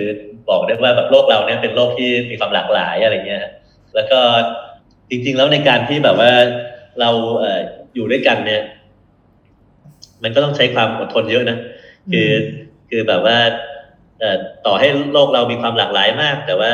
[0.48, 3.52] บอกได้ว่าแบบโลกเราเนี่ยเป็นโลกที่มีความหลากหลายอะไรเงี้ยฮะ
[3.94, 4.20] แล้วก็
[5.10, 6.32] จริง ๆ แล้วในการที่แบบว่า
[7.00, 7.60] เราเอ่อ
[7.94, 8.62] อยู่ด้วยกันเนี่ย
[10.22, 11.58] มันก็ต้องใช้ความอดทนเยอะนะ
[12.12, 12.30] คือ
[12.90, 13.38] คือแบบว่า
[14.20, 16.70] เอ่อต่อให้โลกเรามีความหลากหลายมาก แต่ว่า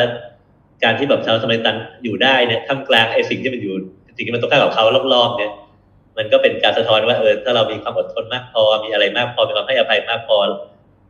[0.85, 3.75] การที่แบบชาวสมัยตันอยู่ได้เนี่ยท่ามกลางไอ้สิ่งที่มันอยู่
[4.17, 5.53] สิ่งที่มันตรงข้ามกับเขารอบๆเนี่ย
[6.19, 10.37] มันก็เป็นการสะท้อนว่าเออถ้าเรามีความอดทนมากพอมีอะไรมากพอมีความให้อภัยมากพอ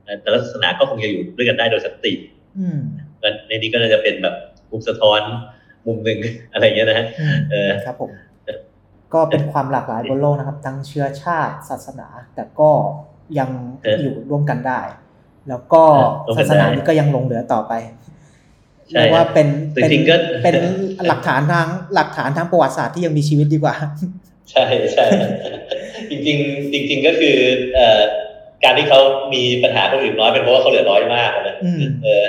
[0.04, 2.12] เอ่อแต่ละศาสนาก็คงจะอยู่ด้วยกันได้โดยสันติ
[2.58, 2.78] อืม
[3.22, 4.34] งั้นในนี้ก็น่าจะเป็นแบบ
[4.70, 5.20] มุมสะท้อน
[5.86, 6.18] มุมหนึ่ง
[6.52, 8.10] อะไรอย่างเงี้ยนะฮะอืมเออครับผม
[9.14, 12.70] ก็เป็นความหลากหลายบนโลกนะครับ ทั้งเชื้อชาติศาสนา แต่ก็
[13.38, 13.50] ยัง
[13.82, 14.80] เอออยู่ร่วมกันได้
[15.48, 15.82] แล้วก็
[16.24, 17.72] เออร่วมกัศานสนาได้นี้ก็ยังหลงเหลือต่อไป
[18.90, 20.54] ใช่เรียกว่าเป็นจเป็นริงๆก็เป็น
[21.08, 23.74] หลักฐานทางหลักฐานทางประวัติศาสตร์ที่ยังมีชีวิตดีกว่า
[24.50, 25.04] ใช่ใช่
[26.10, 27.36] จริงๆจริง ๆ ก็คือ
[27.74, 28.00] เอ่อ
[28.64, 29.00] การที่เขา
[29.34, 32.24] มีปัญหาคนอื่นน้อยเป็นเพราะว่าเขาเหลือน้อยมากนะอืมเออ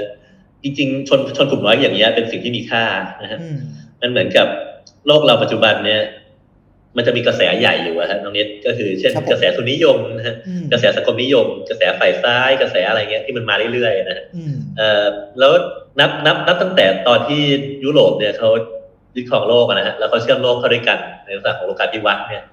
[0.64, 2.84] จริง ๆ ชนชนกลุ่มน้อยอย่างเงี้ยเป็นสิ่งที่มีค่า
[3.24, 3.58] นะฮะอืม
[4.02, 4.48] มันเหมือนกับ
[5.08, 6.02] โลกเราปัจจุบันเนี่ย
[6.98, 15.06] มันจะมีกระแสใหญ่อยู่อะฮะน้องเน็ตก็คือเช่นครับผมกระแสทุนนิยมนะฮะอืมกระแสสังคมนิยม กระแสฝ่ายซ้าย กระแสอะไรเงี้ยที่มันมาเรื่อยๆนะฮะอืมเอ่อ
[15.40, 15.52] แล้ว
[16.00, 17.42] นับนับนับตั้งแต่ตอนที่
[17.84, 18.50] ยุโรปเนี่ยเขา
[19.16, 22.44] ยึดครองโลกอะนะฮะแล้วเขาเชื่อมโลกเข้าด้วยกันในลักษณะของโลกาภิวัตน์เนี่ย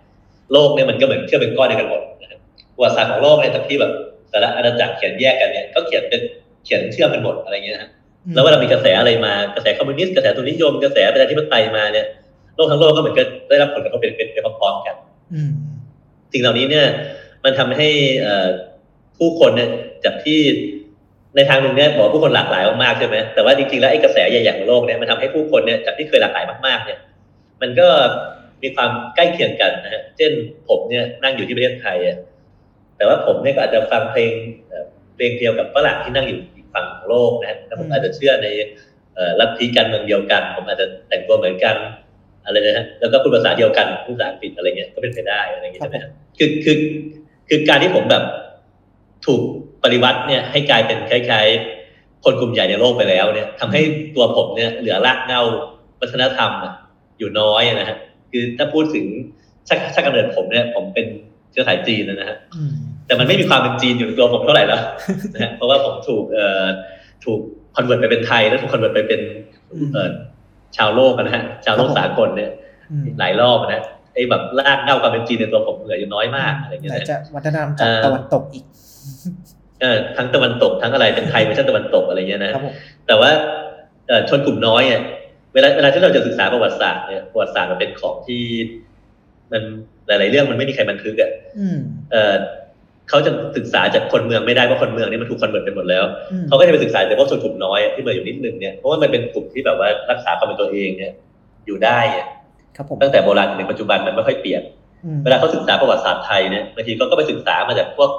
[0.53, 2.40] โลกเนี่ยมันก็เหมือนเชื่อมเป็นก้อนเดียวกันหมดนะครับ
[2.75, 3.92] ประวัติศาสตร์ของโลกเนี่ยทั้งที่แบบ
[4.31, 6.20] แต่ละอาณาจักรเขียนแยกกันเนี่ยก็เขียนเป็น
[6.64, 7.90] เขียนเชื่อมกันหมดอะไรเงี้ยนะฮะ
[8.35, 12.06] แล้วเวลามีกระแสอะไรมากระแสคอมมิวนิสต์กระแสทุนนิยมกระแสประชาธิปไตยมาเนี่ย
[12.54, 14.96] โลกทั้งโลกก็เหมือนกันได้รับผลกระทบเป็นเป็นเป็นพร้อมๆกัน
[15.35, 15.52] อืม
[16.33, 16.87] สิ่งเหล่านี้เนี่ย
[17.44, 17.88] มันทำให้
[18.22, 18.48] เอ่อ
[19.18, 19.68] ผู้คนเนี่ย
[20.04, 20.40] จากที่
[21.37, 26.98] ในทางหนึ่งเนี่ยบอกว่าผู้คนหลากหลายมากๆใช่ไหมแต่ว่าจริงๆแล้วไอ้กระแสใหญ่ๆของโลกเนี่ยมันทำให้ผู้คนเนี่ยจากที่เคยหลากหลายมากๆ เนี่ย
[27.61, 27.88] มันก็
[28.62, 30.33] มีความใกล้เคียงกันนะฮะเช่น
[30.68, 32.18] ผมเนี่ยนั่งอยู่ที่ประเทศไทยอะ
[32.96, 34.33] แต่ว่าผมเนี่ยก็อาจจะฟังเพลง
[34.68, 34.85] เอ่อ
[35.16, 38.48] เพลงเดียวกับฝรั่งที่นั่งอยู่อีก ฝั่งของโลกนะฮะแล้วผมอาจจะเชื่อใน
[39.14, 41.76] เอ่อลัทธิการเมืองเดียวกัน ผมอาจจะแต่งตัวเหมือนกัน
[42.44, 46.76] อะไรนะฮะแล้วก็พูดภาษาเดียวกันพูดภาษาอังกฤษอะไรเงี้ยก็เป็นไปได้อะไรเงี้ยใช่ไหมฮะคือคือ
[47.48, 48.24] คือการที่ผมแบบ
[49.26, 49.42] ถูก
[49.85, 53.80] ปฏิวัติเนี่ยให้กลายเป็นคล้ายๆ คนกลุ่มใหญ่ในโลกไปแล้วเนี่ยทำให้
[54.16, 55.42] ตัวผมเนี่ยเหลือรากเหง้า
[56.00, 56.72] วัฒนธรรมอะ
[57.18, 57.98] อยู่น้อยนะฮะ
[58.30, 59.06] คือถ้าพูดถึง
[59.68, 61.06] ชาติชาติกำเนิดผมเนี่ย ผมเป็น
[61.52, 62.72] เชื้อสายจีนนะฮะอืม
[63.06, 64.80] แต่มันไม่มีความเป็นจีนอยู่ในตัวผมเท่าไหร่แล้ว
[65.34, 66.64] นะฮะเพราะว่าผมถูกเอ่อ
[67.24, 67.40] ถูก
[67.76, 69.20] convert ไปเป็นไทยแล้วถูก convert ไปเป็น
[69.94, 70.10] เอ่อ
[70.76, 72.50] ชาวโลกอะนะฮะชาวโลกสากลเนี่ย
[72.90, 73.82] อืมหลายรอบนะฮะ
[74.14, 78.64] ไอ้แบบรากเหง้าความเป็นจีนในตัวผมเหลืออยู่น้อยมากอะไรอย่างเงี้ยแต่นะจะวัฒนธรรมจากเอ่อตะวันตกอีก
[79.80, 82.74] เออทั้งตะวันตกทั้งอะไรเป็นไทยไม่ใช่ตะวันตกอะไรเงี้ยนะครับผม
[83.06, 83.30] แต่ว่า
[84.08, 85.02] เอ่อชนกลุ่มน้อยเนี่ย
[85.54, 88.42] เวลาเวลาที่เราจะศึกษาประวัติศาสตร์เนี่ยประวัติศาสตร์มันเป็นของที่
[89.52, 89.62] มัน
[90.06, 91.78] หลาย ๆ เรื่องมันไม่มีใครบันทึกอะอืม
[92.12, 92.34] เออ
[93.08, 101.12] เขาจะศึกษาจากคนเมืองไม่ได้เพราะคนเมืองนี่มันถูก convert ไปหมดแล้วอืมเขาก็จะไปศึกษาจากพวกชนกลุ่มน้อยอะที่มาอยู่นิดนึงเนี่ยเพราะว่ามันเป็นกลุ่มที่แบบว่ารักษาความเป็นตัวเองเนี่ย
[101.66, 102.26] อยู่ได้อะ
[102.76, 104.62] ครับผมตั้งแต่โบราณจนถึงปัจจุบันมันไม่ค่อยเปลี่ยน
[105.04, 108.10] อืมเวลาเขาศึกษาประวัติศาสตร์ไทยเนี่ยบางทีเขาก็ไปศึกษามาจากพวก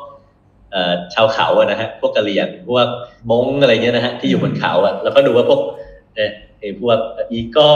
[0.72, 2.88] เอ่อชาวเขาอะนะฮะพวกกะเหรี่ยงพวก
[3.32, 5.81] มงอะไรเงี้ยนะฮะที่อยู่บนเขาอะแล้วก็ดูว่าพวกเอ่อ
[6.60, 6.98] ไอ้พวก
[7.32, 7.72] อีก้อ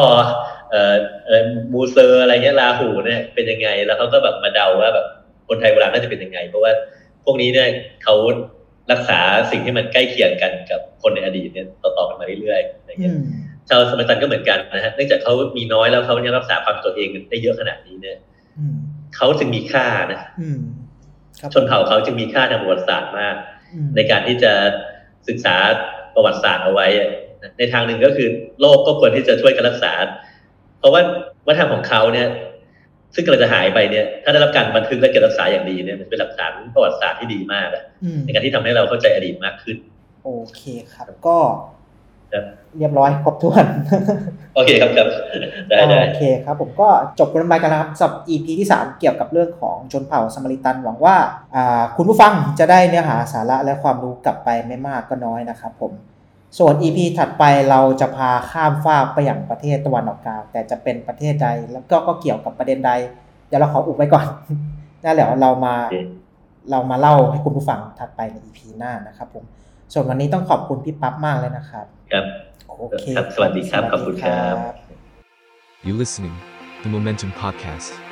[0.72, 0.96] เอ่อ
[1.26, 1.44] เอ่อ
[1.74, 5.08] มูเซอร์อะไรเงี้ยลาหูเนี่ยเป็นยังไง แล้วเขาก็แบบมาเดาว่าแบบ
[5.48, 6.72] คนไทยโบราณน่าจะเป็นยังไง เพราะว่า
[7.24, 7.68] พวกนี้เนี่ย
[8.04, 8.16] เขา
[8.92, 9.20] รักษา
[9.52, 13.20] สิ่งที่มันใกล้เคียงกันกับคนในอดีตเนี่ยต่อๆกันมาเรื่อยๆอะไรอืเงี้ยม
[13.70, 18.18] ชาวสมัยตันก็เหมือนกันนะฮะเนื่องจากเขามีน้อยแล้วเขายังรักษาความตัวเองได้เยอะขนาดนี้เนี่ย
[18.58, 18.76] อืม
[19.16, 20.60] เขาจึงมีค่านะอืม
[21.40, 23.36] ครับชนเผ่าเขาจึงมีค่าทางประวัติศาสตร์มาก
[23.74, 24.52] อืมในการที่จะ
[25.28, 25.56] ศึกษา
[26.16, 27.10] ประวัติศาสตร์เอาไว้อะ
[27.58, 28.28] ในทางหนึ่งก็คือ
[28.62, 29.94] โลกก็ควรที่จะช่วยกันรักษา
[30.80, 31.02] เพราะว่า
[31.48, 32.28] วัฒนธรรมของเขาเนี่ย
[33.16, 39.78] ซึ่งกำลังจะหายไปเนี่ย ถ้าได้รับการบันทึกและเก็บรักษาอย่างดีเนี่ยมันเป็นหลักฐานประวัติศาสตร์ที่ดีมากอะอืมในการที่ทำให้เราเข้าใจอดีตมากขึ้น
[40.24, 40.62] โอเค
[40.94, 41.38] ครับก็
[42.34, 42.46] ครับ
[42.78, 43.66] เรียบร้อยครบถ้วน
[44.56, 45.08] โอเคครับครับ
[45.70, 51.16] ได้ได้โอเคครับผมก็จบกันไปกันนะครับสำหรับ EP ที่ 3 เกี่ยวกับเรื่องของชนเผ่าสมาริตัน หวังว่า
[51.56, 55.92] อ่าคุณผู้ฟังจะได้เนื้อหาสาระและความรู้กลับไปไม่มากก็น้อยนะครับผม
[56.58, 62.92] ส่วน EP ถัดไปเราจะพาข้ามฟากไปอย่างประเทศตะวันออกกลางแต่จะเป็นประเทศใดแล้วก็ก็เกี่ยวกับประเด็นใด
[63.48, 64.26] เดี๋ยวเราขออุบไว้ก่อน
[65.04, 65.98] นั่นแหละเรามาโอเค
[66.72, 69.44] เรามาเล่าให้คุณผู้ฟังถัดไปใน EP หน้านะครับผม
[69.94, 72.26] ส่วนวันนี้ต้องขอบคุณพี่ปั๊บมากเลยนะครับ ครับ
[72.80, 74.96] โอเคครับสวัสดีครับขอบคุณครับสวัสดี
[75.88, 76.36] You listening,
[76.82, 78.05] the Momentum Podcast.